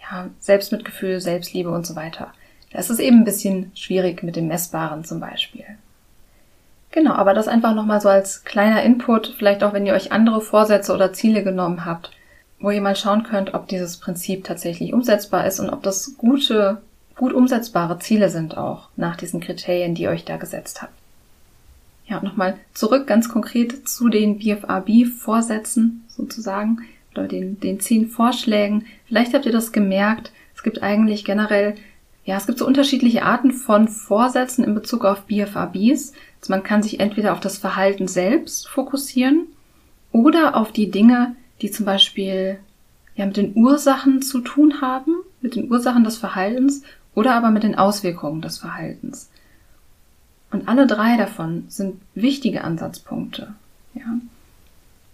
ja, 0.00 0.30
Selbstmitgefühl, 0.40 1.20
Selbstliebe 1.20 1.70
und 1.70 1.86
so 1.86 1.96
weiter, 1.96 2.32
da 2.72 2.78
ist 2.78 2.90
es 2.90 2.98
eben 2.98 3.18
ein 3.18 3.24
bisschen 3.24 3.72
schwierig 3.74 4.22
mit 4.22 4.36
dem 4.36 4.48
Messbaren 4.48 5.04
zum 5.04 5.20
Beispiel. 5.20 5.64
Genau, 6.90 7.12
aber 7.12 7.34
das 7.34 7.48
einfach 7.48 7.74
nochmal 7.74 8.00
so 8.00 8.08
als 8.08 8.44
kleiner 8.44 8.82
Input, 8.82 9.34
vielleicht 9.36 9.64
auch 9.64 9.72
wenn 9.72 9.84
ihr 9.84 9.94
euch 9.94 10.12
andere 10.12 10.40
Vorsätze 10.40 10.94
oder 10.94 11.12
Ziele 11.12 11.42
genommen 11.42 11.84
habt, 11.84 12.12
wo 12.60 12.70
ihr 12.70 12.80
mal 12.80 12.96
schauen 12.96 13.24
könnt, 13.24 13.52
ob 13.52 13.68
dieses 13.68 13.98
Prinzip 13.98 14.44
tatsächlich 14.44 14.92
umsetzbar 14.94 15.46
ist 15.46 15.60
und 15.60 15.70
ob 15.70 15.82
das 15.82 16.14
gute 16.16 16.80
gut 17.16 17.32
umsetzbare 17.32 17.98
Ziele 17.98 18.30
sind 18.30 18.56
auch 18.56 18.88
nach 18.96 19.16
diesen 19.16 19.40
Kriterien, 19.40 19.94
die 19.94 20.02
ihr 20.02 20.10
euch 20.10 20.24
da 20.24 20.36
gesetzt 20.36 20.82
habt. 20.82 20.92
Ja, 22.06 22.20
nochmal 22.20 22.58
zurück 22.74 23.06
ganz 23.06 23.28
konkret 23.28 23.88
zu 23.88 24.08
den 24.08 24.38
BFRB-Vorsätzen 24.38 26.04
sozusagen 26.08 26.82
oder 27.12 27.28
den, 27.28 27.58
den 27.60 27.80
zehn 27.80 28.08
Vorschlägen. 28.08 28.86
Vielleicht 29.06 29.32
habt 29.32 29.46
ihr 29.46 29.52
das 29.52 29.72
gemerkt. 29.72 30.32
Es 30.54 30.62
gibt 30.62 30.82
eigentlich 30.82 31.24
generell, 31.24 31.74
ja, 32.24 32.36
es 32.36 32.46
gibt 32.46 32.58
so 32.58 32.66
unterschiedliche 32.66 33.22
Arten 33.22 33.52
von 33.52 33.88
Vorsätzen 33.88 34.64
in 34.64 34.74
Bezug 34.74 35.04
auf 35.04 35.22
BFRBs. 35.22 36.12
Also 36.40 36.50
man 36.50 36.62
kann 36.62 36.82
sich 36.82 37.00
entweder 37.00 37.32
auf 37.32 37.40
das 37.40 37.56
Verhalten 37.56 38.06
selbst 38.06 38.68
fokussieren 38.68 39.46
oder 40.12 40.56
auf 40.56 40.72
die 40.72 40.90
Dinge, 40.90 41.36
die 41.62 41.70
zum 41.70 41.86
Beispiel 41.86 42.58
ja 43.16 43.24
mit 43.24 43.36
den 43.36 43.56
Ursachen 43.56 44.20
zu 44.20 44.40
tun 44.40 44.80
haben, 44.82 45.14
mit 45.40 45.54
den 45.54 45.70
Ursachen 45.70 46.04
des 46.04 46.18
Verhaltens 46.18 46.82
oder 47.14 47.34
aber 47.34 47.50
mit 47.50 47.62
den 47.62 47.76
Auswirkungen 47.76 48.42
des 48.42 48.58
Verhaltens. 48.58 49.30
Und 50.50 50.68
alle 50.68 50.86
drei 50.86 51.16
davon 51.16 51.64
sind 51.68 52.00
wichtige 52.14 52.62
Ansatzpunkte. 52.62 53.54
Ja. 53.94 54.18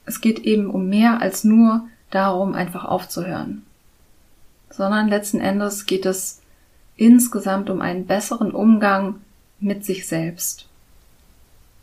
Es 0.04 0.20
geht 0.20 0.40
eben 0.40 0.68
um 0.68 0.88
mehr 0.88 1.20
als 1.20 1.44
nur 1.44 1.88
darum, 2.10 2.54
einfach 2.54 2.84
aufzuhören. 2.84 3.62
Sondern 4.70 5.08
letzten 5.08 5.40
Endes 5.40 5.86
geht 5.86 6.04
es 6.06 6.40
insgesamt 6.96 7.70
um 7.70 7.80
einen 7.80 8.06
besseren 8.06 8.50
Umgang 8.50 9.16
mit 9.60 9.84
sich 9.84 10.06
selbst. 10.06 10.66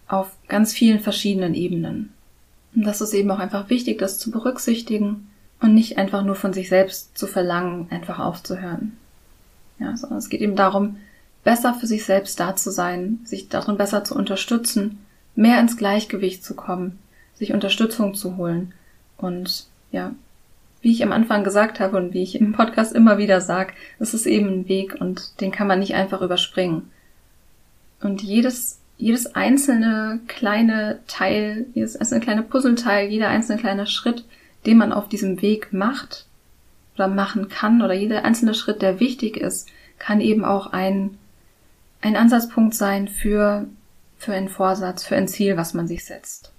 Auf 0.08 0.32
ganz 0.48 0.74
vielen 0.74 1.00
verschiedenen 1.00 1.54
Ebenen. 1.54 2.14
Und 2.76 2.84
das 2.84 3.02
ist 3.02 3.14
eben 3.14 3.32
auch 3.32 3.40
einfach 3.40 3.70
wichtig, 3.70 3.98
das 3.98 4.20
zu 4.20 4.30
berücksichtigen 4.30 5.30
und 5.60 5.74
nicht 5.74 5.98
einfach 5.98 6.24
nur 6.24 6.36
von 6.36 6.54
sich 6.54 6.70
selbst 6.70 7.18
zu 7.18 7.26
verlangen, 7.26 7.88
einfach 7.90 8.20
aufzuhören. 8.20 8.98
Ja, 9.80 9.96
sondern 9.96 10.18
es 10.20 10.30
geht 10.30 10.42
eben 10.42 10.56
darum, 10.56 10.98
besser 11.44 11.74
für 11.74 11.88
sich 11.88 12.04
selbst 12.06 12.40
da 12.40 12.56
zu 12.56 12.72
sein, 12.72 13.20
sich 13.24 13.50
darin 13.50 13.78
besser 13.78 14.04
zu 14.04 14.16
unterstützen, 14.16 15.00
mehr 15.36 15.60
ins 15.60 15.78
Gleichgewicht 15.78 16.44
zu 16.44 16.56
kommen, 16.56 17.00
sich 17.36 17.54
Unterstützung 17.54 18.16
zu 18.16 18.38
holen 18.38 18.74
und 19.18 19.68
ja, 19.92 20.14
wie 20.82 20.92
ich 20.92 21.04
am 21.04 21.12
Anfang 21.12 21.44
gesagt 21.44 21.80
habe 21.80 21.98
und 21.98 22.14
wie 22.14 22.24
ich 22.24 22.40
im 22.40 22.54
Podcast 22.54 22.94
immer 22.94 23.18
wieder 23.18 23.42
sage, 23.42 23.74
es 24.00 24.14
ist 24.14 24.26
eben 24.26 24.48
ein 24.50 24.70
Weg 24.70 24.96
und 25.00 25.42
den 25.42 25.52
kann 25.52 25.68
man 25.68 25.80
nicht 25.80 25.96
einfach 25.96 26.22
überspringen. 26.22 26.92
Und 28.02 28.22
jedes, 28.22 28.80
jedes 28.98 29.34
einzelne 29.36 30.20
kleine 30.28 31.00
Teil, 31.08 31.66
jedes 31.74 31.96
einzelne 31.96 32.22
kleine 32.22 32.44
Puzzleteil, 32.44 33.10
jeder 33.10 33.30
einzelne 33.30 33.60
kleine 33.60 33.88
Schritt, 33.88 34.24
den 34.66 34.78
man 34.78 34.94
auf 34.94 35.10
diesem 35.10 35.42
Weg 35.42 35.74
macht 35.74 36.27
oder 36.98 37.08
machen 37.08 37.48
kann 37.48 37.82
oder 37.82 37.94
jeder 37.94 38.26
einzelne 38.26 38.54
Schritt, 38.54 38.82
der 38.82 39.00
wichtig 39.00 39.38
ist, 39.38 39.70
kann 40.00 40.20
eben 40.22 40.44
auch 40.44 40.68
ein, 40.68 41.18
ein 42.02 42.16
Ansatzpunkt 42.16 42.74
sein 42.74 43.08
für, 43.08 43.66
für 44.18 44.34
einen 44.34 44.50
Vorsatz, 44.50 45.04
für 45.04 45.16
ein 45.16 45.28
Ziel, 45.28 45.58
was 45.58 45.74
man 45.74 45.88
sich 45.88 46.06
setzt. 46.06 46.52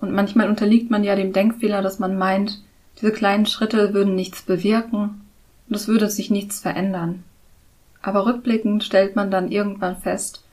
Und 0.00 0.12
manchmal 0.12 0.48
unterliegt 0.48 0.90
man 0.90 1.04
ja 1.04 1.16
dem 1.16 1.32
Denkfehler, 1.32 1.82
dass 1.82 1.98
man 1.98 2.16
meint, 2.16 2.62
diese 3.00 3.12
kleinen 3.12 3.46
Schritte 3.46 3.94
würden 3.94 4.14
nichts 4.14 4.42
bewirken 4.42 5.22
und 5.68 5.76
es 5.76 5.88
würde 5.88 6.08
sich 6.10 6.30
nichts 6.30 6.60
verändern. 6.60 7.24
Aber 8.02 8.26
rückblickend 8.26 8.84
stellt 8.84 9.16
man 9.16 9.30
dann 9.30 9.50
irgendwann 9.50 9.96
fest, 9.96 10.44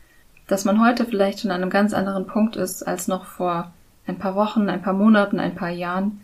dass 0.48 0.66
man 0.66 0.82
heute 0.82 1.06
vielleicht 1.06 1.42
schon 1.42 1.52
an 1.52 1.62
einem 1.62 1.70
ganz 1.70 1.94
anderen 1.94 2.28
Punkt 2.28 2.56
ist 2.56 2.84
als 2.84 3.08
noch 3.08 3.26
vor 3.26 3.74
ein 4.08 4.18
paar 4.18 4.36
Wochen, 4.36 4.70
ein 4.70 4.82
paar 4.82 4.94
Monaten, 4.94 5.40
ein 5.40 5.56
paar 5.56 5.70
Jahren, 5.70 6.22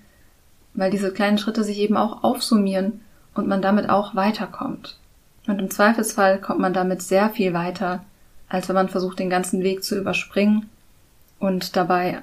weil 0.74 0.92
diese 0.92 1.12
kleinen 1.12 1.38
Schritte 1.38 1.64
sich 1.64 1.80
eben 1.80 1.98
auch 1.98 2.24
aufsummieren 2.24 3.02
und 3.34 3.48
man 3.48 3.62
damit 3.62 3.90
auch 3.90 4.16
weiterkommt. 4.16 4.98
Und 5.48 5.60
im 5.60 5.70
Zweifelsfall 5.70 6.40
kommt 6.40 6.60
man 6.60 6.74
damit 6.74 7.02
sehr 7.02 7.30
viel 7.30 7.54
weiter, 7.54 8.04
als 8.50 8.68
wenn 8.68 8.76
man 8.76 8.90
versucht, 8.90 9.20
den 9.20 9.30
ganzen 9.30 9.64
Weg 9.64 9.84
zu 9.84 9.98
überspringen 9.98 10.70
und 11.40 11.76
dabei 11.76 12.22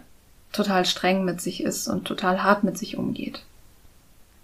total 0.52 0.85
streng 0.85 1.24
mit 1.24 1.40
sich 1.40 1.62
ist 1.62 1.88
und 1.88 2.04
total 2.04 2.42
hart 2.42 2.64
mit 2.64 2.78
sich 2.78 2.96
umgeht 2.96 3.42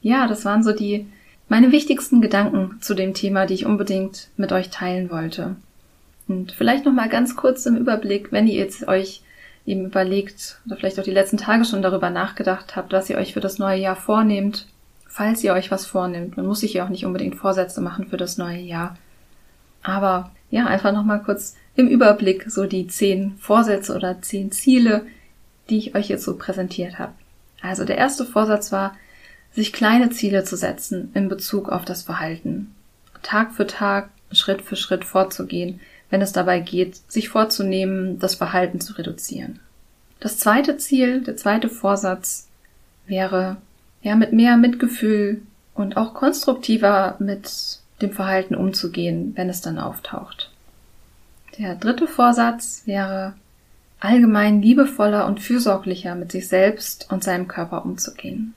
ja, 0.03 0.27
das 0.27 0.45
waren 0.45 0.63
so 0.63 0.73
die 0.73 1.07
meine 1.49 1.73
wichtigsten 1.73 2.21
Gedanken 2.21 2.79
zu 2.81 2.95
dem 2.95 3.13
Thema, 3.13 3.47
die 3.47 3.55
ich 3.55 3.67
unbedingt 3.67 4.29
mit 4.37 4.53
euch 4.53 4.71
teilen 4.71 5.11
wollte. 5.11 5.57
Und 6.29 6.53
vielleicht 6.53 6.85
noch 6.85 6.93
mal 6.93 7.09
ganz 7.09 7.35
kurz 7.35 7.67
im 7.67 7.77
Überblick, 7.77 8.31
wenn 8.31 8.47
ihr 8.47 8.55
jetzt 8.55 8.87
euch 8.87 9.23
eben 9.66 9.87
überlegt 9.87 10.61
oder 10.66 10.77
vielleicht 10.77 10.99
auch 10.99 11.05
die 11.05 11.11
letzten 11.11 11.37
Tage 11.37 11.64
schon 11.64 11.83
darüber 11.83 12.11
nachgedacht 12.11 12.77
habt, 12.77 12.92
was 12.92 13.11
ihr 13.11 13.16
euch 13.16 13.35
für 13.35 13.40
das 13.40 13.59
neue 13.59 13.81
Jahr 13.81 13.96
vornehmt, 13.96 14.66
falls 15.07 15.44
ihr 15.44 15.53
euch 15.53 15.70
was 15.70 15.87
vornehmt. 15.87 16.37
Man 16.37 16.46
muss 16.46 16.61
sich 16.61 16.75
ja 16.75 16.85
auch 16.85 16.88
nicht 16.88 17.05
unbedingt 17.05 17.37
Vorsätze 17.37 17.81
machen 17.81 18.09
für 18.09 18.16
das 18.16 18.38
neue 18.38 18.61
Jahr. 18.61 18.96
Aber 19.83 20.31
ja, 20.51 20.66
einfach 20.66 20.92
noch 20.92 21.05
mal 21.05 21.23
kurz 21.23 21.57
im 21.77 21.88
Überblick 21.88 22.51
so 22.51 22.66
die 22.66 22.87
zehn 22.87 23.37
Vorsätze 23.38 23.94
oder 23.94 24.20
zehn 24.23 24.53
Ziele, 24.53 25.07
die 25.68 25.79
ich 25.79 25.94
euch 25.94 26.09
jetzt 26.09 26.25
so 26.25 26.37
präsentiert 26.37 26.99
habe. 26.99 27.12
Also 27.62 27.85
der 27.85 27.99
erste 27.99 28.25
Vorsatz 28.25 28.73
war, 28.73 28.96
sich 29.53 29.73
kleine 29.73 30.11
Ziele 30.11 30.44
zu 30.44 30.57
setzen 30.57 31.11
in 31.14 31.29
Bezug 31.29 31.68
auf 31.68 31.85
das 31.85 32.03
Verhalten. 32.03 32.75
Tag 33.23 33.53
für 33.53 33.66
Tag, 33.66 34.11
Schritt 34.33 34.62
für 34.62 34.77
Schritt 34.77 35.05
vorzugehen, 35.05 35.81
wenn 36.11 36.20
es 36.20 36.33
dabei 36.33 36.61
geht, 36.61 36.96
sich 37.11 37.29
vorzunehmen, 37.29 38.18
das 38.18 38.35
Verhalten 38.35 38.81
zu 38.81 38.94
reduzieren. 38.94 39.61
Das 40.18 40.37
zweite 40.37 40.77
Ziel, 40.77 41.23
der 41.23 41.37
zweite 41.37 41.68
Vorsatz 41.68 42.49
wäre, 43.07 43.57
ja, 44.03 44.16
mit 44.16 44.33
mehr 44.33 44.57
Mitgefühl 44.57 45.42
und 45.75 45.96
auch 45.96 46.14
konstruktiver 46.14 47.16
mit 47.18 47.79
dem 48.03 48.12
Verhalten 48.12 48.55
umzugehen, 48.55 49.33
wenn 49.37 49.49
es 49.49 49.61
dann 49.61 49.79
auftaucht. 49.79 50.51
Der 51.59 51.75
dritte 51.75 52.07
Vorsatz 52.07 52.83
wäre, 52.87 53.35
allgemein 53.99 54.62
liebevoller 54.62 55.27
und 55.27 55.40
fürsorglicher 55.40 56.14
mit 56.14 56.33
sich 56.33 56.49
selbst 56.49 57.11
und 57.11 57.23
seinem 57.23 57.49
Körper 57.49 57.85
umzugehen. 57.85 58.55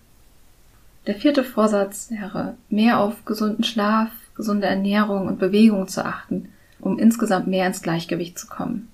Der 1.05 1.15
vierte 1.15 1.43
Vorsatz 1.43 2.09
wäre, 2.09 2.55
mehr 2.69 2.99
auf 2.99 3.25
gesunden 3.25 3.65
Schlaf, 3.65 4.09
gesunde 4.35 4.67
Ernährung 4.67 5.27
und 5.27 5.39
Bewegung 5.39 5.89
zu 5.89 6.05
achten, 6.05 6.52
um 6.83 6.99
insgesamt 6.99 7.47
mehr 7.47 7.65
ins 7.65 7.81
Gleichgewicht 7.81 8.37
zu 8.37 8.47
kommen. 8.47 8.89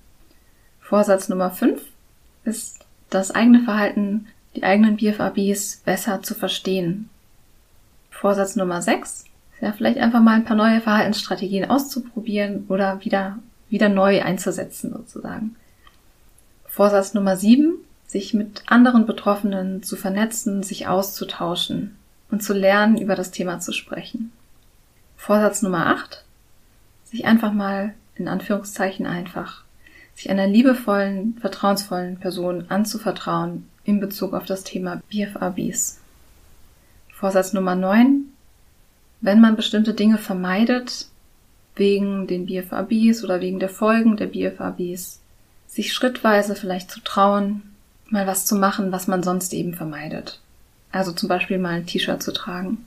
Vorsatz 0.80 1.28
Nummer 1.28 1.50
fünf 1.50 1.82
ist, 2.44 2.78
das 3.10 3.32
eigene 3.32 3.62
Verhalten, 3.62 4.28
die 4.54 4.62
eigenen 4.62 4.96
BFABs 4.96 5.82
besser 5.84 6.22
zu 6.22 6.34
verstehen. 6.34 7.10
Vorsatz 8.10 8.56
Nummer 8.56 8.82
sechs 8.82 9.24
ist 9.54 9.62
ja 9.62 9.72
vielleicht 9.72 9.98
einfach 9.98 10.20
mal 10.20 10.34
ein 10.34 10.44
paar 10.44 10.56
neue 10.56 10.80
Verhaltensstrategien 10.80 11.68
auszuprobieren 11.68 12.66
oder 12.68 13.04
wieder, 13.04 13.38
wieder 13.68 13.88
neu 13.88 14.22
einzusetzen 14.22 14.92
sozusagen. 14.92 15.56
Vorsatz 16.66 17.14
Nummer 17.14 17.36
sieben, 17.36 17.74
sich 18.06 18.34
mit 18.34 18.62
anderen 18.66 19.06
Betroffenen 19.06 19.82
zu 19.82 19.96
vernetzen, 19.96 20.62
sich 20.62 20.86
auszutauschen 20.86 21.96
und 22.30 22.42
zu 22.42 22.52
lernen, 22.52 22.98
über 22.98 23.16
das 23.16 23.30
Thema 23.30 23.60
zu 23.60 23.72
sprechen. 23.72 24.32
Vorsatz 25.16 25.62
Nummer 25.62 25.86
8. 25.86 26.24
Sich 27.10 27.24
einfach 27.24 27.52
mal, 27.52 27.94
in 28.14 28.28
Anführungszeichen 28.28 29.04
einfach, 29.04 29.64
sich 30.14 30.30
einer 30.30 30.46
liebevollen, 30.46 31.36
vertrauensvollen 31.40 32.18
Person 32.18 32.66
anzuvertrauen 32.68 33.68
in 33.84 33.98
Bezug 33.98 34.32
auf 34.32 34.44
das 34.44 34.62
Thema 34.62 35.02
BFABs. 35.10 35.98
Vorsatz 37.12 37.52
Nummer 37.52 37.74
9. 37.74 38.26
Wenn 39.20 39.40
man 39.40 39.56
bestimmte 39.56 39.92
Dinge 39.92 40.18
vermeidet, 40.18 41.08
wegen 41.74 42.28
den 42.28 42.46
BFABs 42.46 43.24
oder 43.24 43.40
wegen 43.40 43.58
der 43.58 43.70
Folgen 43.70 44.16
der 44.16 44.26
BFABs, 44.26 45.18
sich 45.66 45.92
schrittweise 45.92 46.54
vielleicht 46.54 46.90
zu 46.90 47.00
trauen, 47.00 47.62
mal 48.08 48.26
was 48.26 48.46
zu 48.46 48.54
machen, 48.54 48.92
was 48.92 49.08
man 49.08 49.22
sonst 49.22 49.52
eben 49.52 49.74
vermeidet. 49.74 50.40
Also 50.92 51.12
zum 51.12 51.28
Beispiel 51.28 51.58
mal 51.58 51.70
ein 51.74 51.86
T-Shirt 51.86 52.22
zu 52.22 52.32
tragen. 52.32 52.86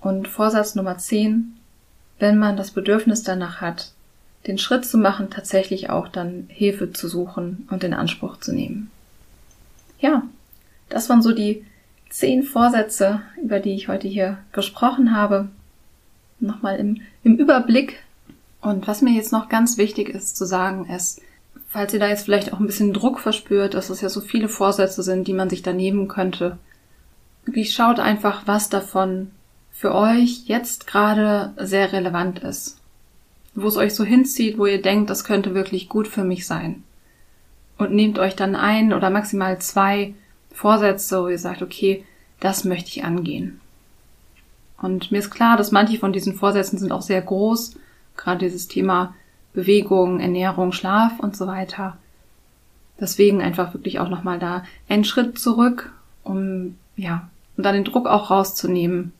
Und 0.00 0.28
Vorsatz 0.28 0.74
Nummer 0.74 0.98
10, 0.98 1.56
wenn 2.22 2.38
man 2.38 2.56
das 2.56 2.70
Bedürfnis 2.70 3.24
danach 3.24 3.60
hat, 3.60 3.90
den 4.46 4.56
Schritt 4.56 4.86
zu 4.86 4.96
machen, 4.96 5.28
tatsächlich 5.28 5.90
auch 5.90 6.06
dann 6.06 6.46
Hilfe 6.48 6.92
zu 6.92 7.08
suchen 7.08 7.66
und 7.68 7.82
in 7.82 7.92
Anspruch 7.92 8.36
zu 8.38 8.54
nehmen. 8.54 8.92
Ja, 9.98 10.22
das 10.88 11.08
waren 11.08 11.20
so 11.20 11.32
die 11.32 11.64
zehn 12.10 12.44
Vorsätze, 12.44 13.22
über 13.42 13.58
die 13.58 13.74
ich 13.74 13.88
heute 13.88 14.06
hier 14.06 14.38
gesprochen 14.52 15.16
habe. 15.16 15.48
Nochmal 16.38 16.78
im, 16.78 17.00
im 17.24 17.34
Überblick. 17.36 17.98
Und 18.60 18.86
was 18.86 19.02
mir 19.02 19.14
jetzt 19.14 19.32
noch 19.32 19.48
ganz 19.48 19.76
wichtig 19.76 20.08
ist 20.08 20.36
zu 20.36 20.44
sagen, 20.44 20.86
ist, 20.86 21.20
falls 21.66 21.92
ihr 21.92 21.98
da 21.98 22.06
jetzt 22.06 22.24
vielleicht 22.24 22.52
auch 22.52 22.60
ein 22.60 22.66
bisschen 22.66 22.92
Druck 22.92 23.18
verspürt, 23.18 23.74
dass 23.74 23.90
es 23.90 24.00
ja 24.00 24.08
so 24.08 24.20
viele 24.20 24.48
Vorsätze 24.48 25.02
sind, 25.02 25.26
die 25.26 25.34
man 25.34 25.50
sich 25.50 25.62
da 25.62 25.72
nehmen 25.72 26.06
könnte, 26.06 26.56
wirklich 27.44 27.74
schaut 27.74 27.98
einfach, 27.98 28.46
was 28.46 28.68
davon 28.68 29.32
für 29.72 29.94
euch 29.94 30.44
jetzt 30.46 30.86
gerade 30.86 31.52
sehr 31.56 31.92
relevant 31.92 32.38
ist. 32.40 32.78
Wo 33.54 33.66
es 33.66 33.76
euch 33.76 33.94
so 33.94 34.04
hinzieht, 34.04 34.58
wo 34.58 34.66
ihr 34.66 34.80
denkt, 34.80 35.10
das 35.10 35.24
könnte 35.24 35.54
wirklich 35.54 35.88
gut 35.88 36.08
für 36.08 36.24
mich 36.24 36.46
sein. 36.46 36.84
Und 37.78 37.92
nehmt 37.92 38.18
euch 38.18 38.36
dann 38.36 38.54
ein 38.54 38.92
oder 38.92 39.10
maximal 39.10 39.58
zwei 39.58 40.14
Vorsätze, 40.52 41.22
wo 41.22 41.28
ihr 41.28 41.38
sagt, 41.38 41.62
okay, 41.62 42.04
das 42.40 42.64
möchte 42.64 42.88
ich 42.88 43.04
angehen. 43.04 43.60
Und 44.80 45.12
mir 45.12 45.18
ist 45.18 45.30
klar, 45.30 45.56
dass 45.56 45.72
manche 45.72 45.98
von 45.98 46.12
diesen 46.12 46.34
Vorsätzen 46.34 46.78
sind 46.78 46.92
auch 46.92 47.02
sehr 47.02 47.22
groß. 47.22 47.76
Gerade 48.16 48.40
dieses 48.40 48.68
Thema 48.68 49.14
Bewegung, 49.52 50.20
Ernährung, 50.20 50.72
Schlaf 50.72 51.18
und 51.20 51.36
so 51.36 51.46
weiter. 51.46 51.96
Deswegen 53.00 53.42
einfach 53.42 53.74
wirklich 53.74 54.00
auch 54.00 54.08
nochmal 54.08 54.38
da 54.38 54.64
einen 54.88 55.04
Schritt 55.04 55.38
zurück, 55.38 55.92
um, 56.24 56.76
ja, 56.96 57.28
um 57.56 57.64
dann 57.64 57.74
den 57.74 57.84
Druck 57.84 58.06
auch 58.06 58.30
rauszunehmen. 58.30 59.12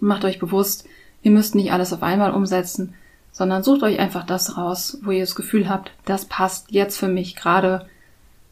Macht 0.00 0.24
euch 0.24 0.38
bewusst, 0.38 0.86
ihr 1.22 1.30
müsst 1.30 1.54
nicht 1.54 1.72
alles 1.72 1.92
auf 1.92 2.02
einmal 2.02 2.32
umsetzen, 2.32 2.94
sondern 3.32 3.62
sucht 3.62 3.82
euch 3.82 3.98
einfach 3.98 4.24
das 4.24 4.56
raus, 4.56 4.98
wo 5.02 5.10
ihr 5.10 5.20
das 5.20 5.34
Gefühl 5.34 5.68
habt, 5.68 5.92
das 6.04 6.24
passt 6.24 6.70
jetzt 6.70 6.98
für 6.98 7.08
mich 7.08 7.36
gerade, 7.36 7.86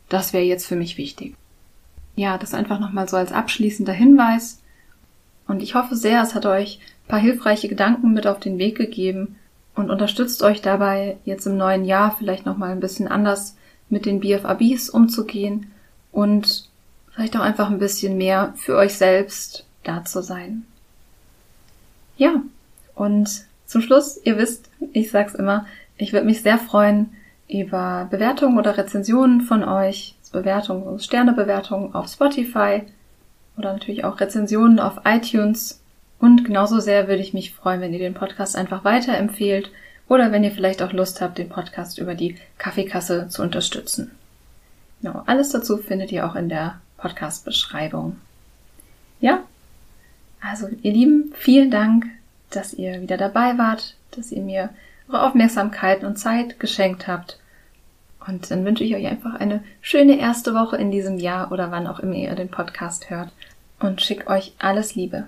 das 0.08 0.32
wäre 0.32 0.44
jetzt 0.44 0.66
für 0.66 0.76
mich 0.76 0.98
wichtig. 0.98 1.34
Ja, 2.14 2.38
das 2.38 2.54
einfach 2.54 2.80
nochmal 2.80 3.08
so 3.08 3.16
als 3.16 3.32
abschließender 3.32 3.92
Hinweis. 3.92 4.62
Und 5.46 5.62
ich 5.62 5.74
hoffe 5.74 5.96
sehr, 5.96 6.22
es 6.22 6.34
hat 6.34 6.46
euch 6.46 6.80
ein 7.04 7.08
paar 7.08 7.18
hilfreiche 7.20 7.68
Gedanken 7.68 8.12
mit 8.12 8.26
auf 8.26 8.40
den 8.40 8.58
Weg 8.58 8.76
gegeben, 8.76 9.36
und 9.76 9.90
unterstützt 9.90 10.42
euch 10.42 10.62
dabei, 10.62 11.18
jetzt 11.24 11.46
im 11.46 11.58
neuen 11.58 11.84
Jahr 11.84 12.16
vielleicht 12.18 12.46
nochmal 12.46 12.72
ein 12.72 12.80
bisschen 12.80 13.06
anders 13.06 13.56
mit 13.88 14.06
den 14.06 14.20
BFABs 14.20 14.88
umzugehen 14.88 15.70
und 16.10 16.68
vielleicht 17.14 17.36
auch 17.36 17.42
einfach 17.42 17.70
ein 17.70 17.78
bisschen 17.78 18.16
mehr 18.16 18.54
für 18.56 18.74
euch 18.76 18.94
selbst 18.94 19.66
da 19.84 20.04
zu 20.04 20.22
sein. 20.22 20.64
Ja, 22.16 22.42
und 22.94 23.46
zum 23.66 23.82
Schluss, 23.82 24.20
ihr 24.24 24.38
wisst, 24.38 24.70
ich 24.92 25.10
sag's 25.10 25.34
immer, 25.34 25.66
ich 25.98 26.12
würde 26.12 26.26
mich 26.26 26.42
sehr 26.42 26.58
freuen 26.58 27.14
über 27.48 28.08
Bewertungen 28.10 28.58
oder 28.58 28.76
Rezensionen 28.76 29.40
von 29.40 29.64
euch, 29.64 30.14
Bewertungen, 30.32 30.98
Sternebewertungen 30.98 31.94
auf 31.94 32.08
Spotify 32.08 32.82
oder 33.56 33.72
natürlich 33.72 34.04
auch 34.04 34.20
Rezensionen 34.20 34.80
auf 34.80 35.00
iTunes. 35.04 35.80
Und 36.18 36.44
genauso 36.44 36.80
sehr 36.80 37.08
würde 37.08 37.22
ich 37.22 37.34
mich 37.34 37.54
freuen, 37.54 37.80
wenn 37.80 37.92
ihr 37.92 37.98
den 37.98 38.14
Podcast 38.14 38.56
einfach 38.56 38.84
weiterempfehlt 38.84 39.70
oder 40.08 40.32
wenn 40.32 40.44
ihr 40.44 40.50
vielleicht 40.50 40.82
auch 40.82 40.92
Lust 40.92 41.20
habt, 41.20 41.38
den 41.38 41.48
Podcast 41.48 41.98
über 41.98 42.14
die 42.14 42.36
Kaffeekasse 42.58 43.28
zu 43.28 43.42
unterstützen. 43.42 44.10
Genau, 45.02 45.22
alles 45.26 45.50
dazu 45.50 45.76
findet 45.76 46.12
ihr 46.12 46.26
auch 46.26 46.36
in 46.36 46.48
der 46.48 46.80
Podcast-Beschreibung. 46.98 48.16
Ja, 49.20 49.42
also 50.48 50.68
ihr 50.82 50.92
Lieben, 50.92 51.32
vielen 51.36 51.70
Dank, 51.70 52.06
dass 52.50 52.74
ihr 52.74 53.00
wieder 53.02 53.16
dabei 53.16 53.58
wart, 53.58 53.96
dass 54.12 54.32
ihr 54.32 54.42
mir 54.42 54.70
eure 55.08 55.22
Aufmerksamkeit 55.22 56.04
und 56.04 56.16
Zeit 56.18 56.58
geschenkt 56.60 57.06
habt. 57.06 57.38
Und 58.26 58.50
dann 58.50 58.64
wünsche 58.64 58.84
ich 58.84 58.94
euch 58.94 59.06
einfach 59.06 59.34
eine 59.34 59.62
schöne 59.80 60.18
erste 60.18 60.54
Woche 60.54 60.76
in 60.76 60.90
diesem 60.90 61.18
Jahr 61.18 61.52
oder 61.52 61.70
wann 61.70 61.86
auch 61.86 62.00
immer 62.00 62.14
ihr 62.14 62.34
den 62.34 62.50
Podcast 62.50 63.10
hört 63.10 63.30
und 63.78 64.02
schicke 64.02 64.26
euch 64.28 64.54
alles 64.58 64.94
Liebe. 64.94 65.26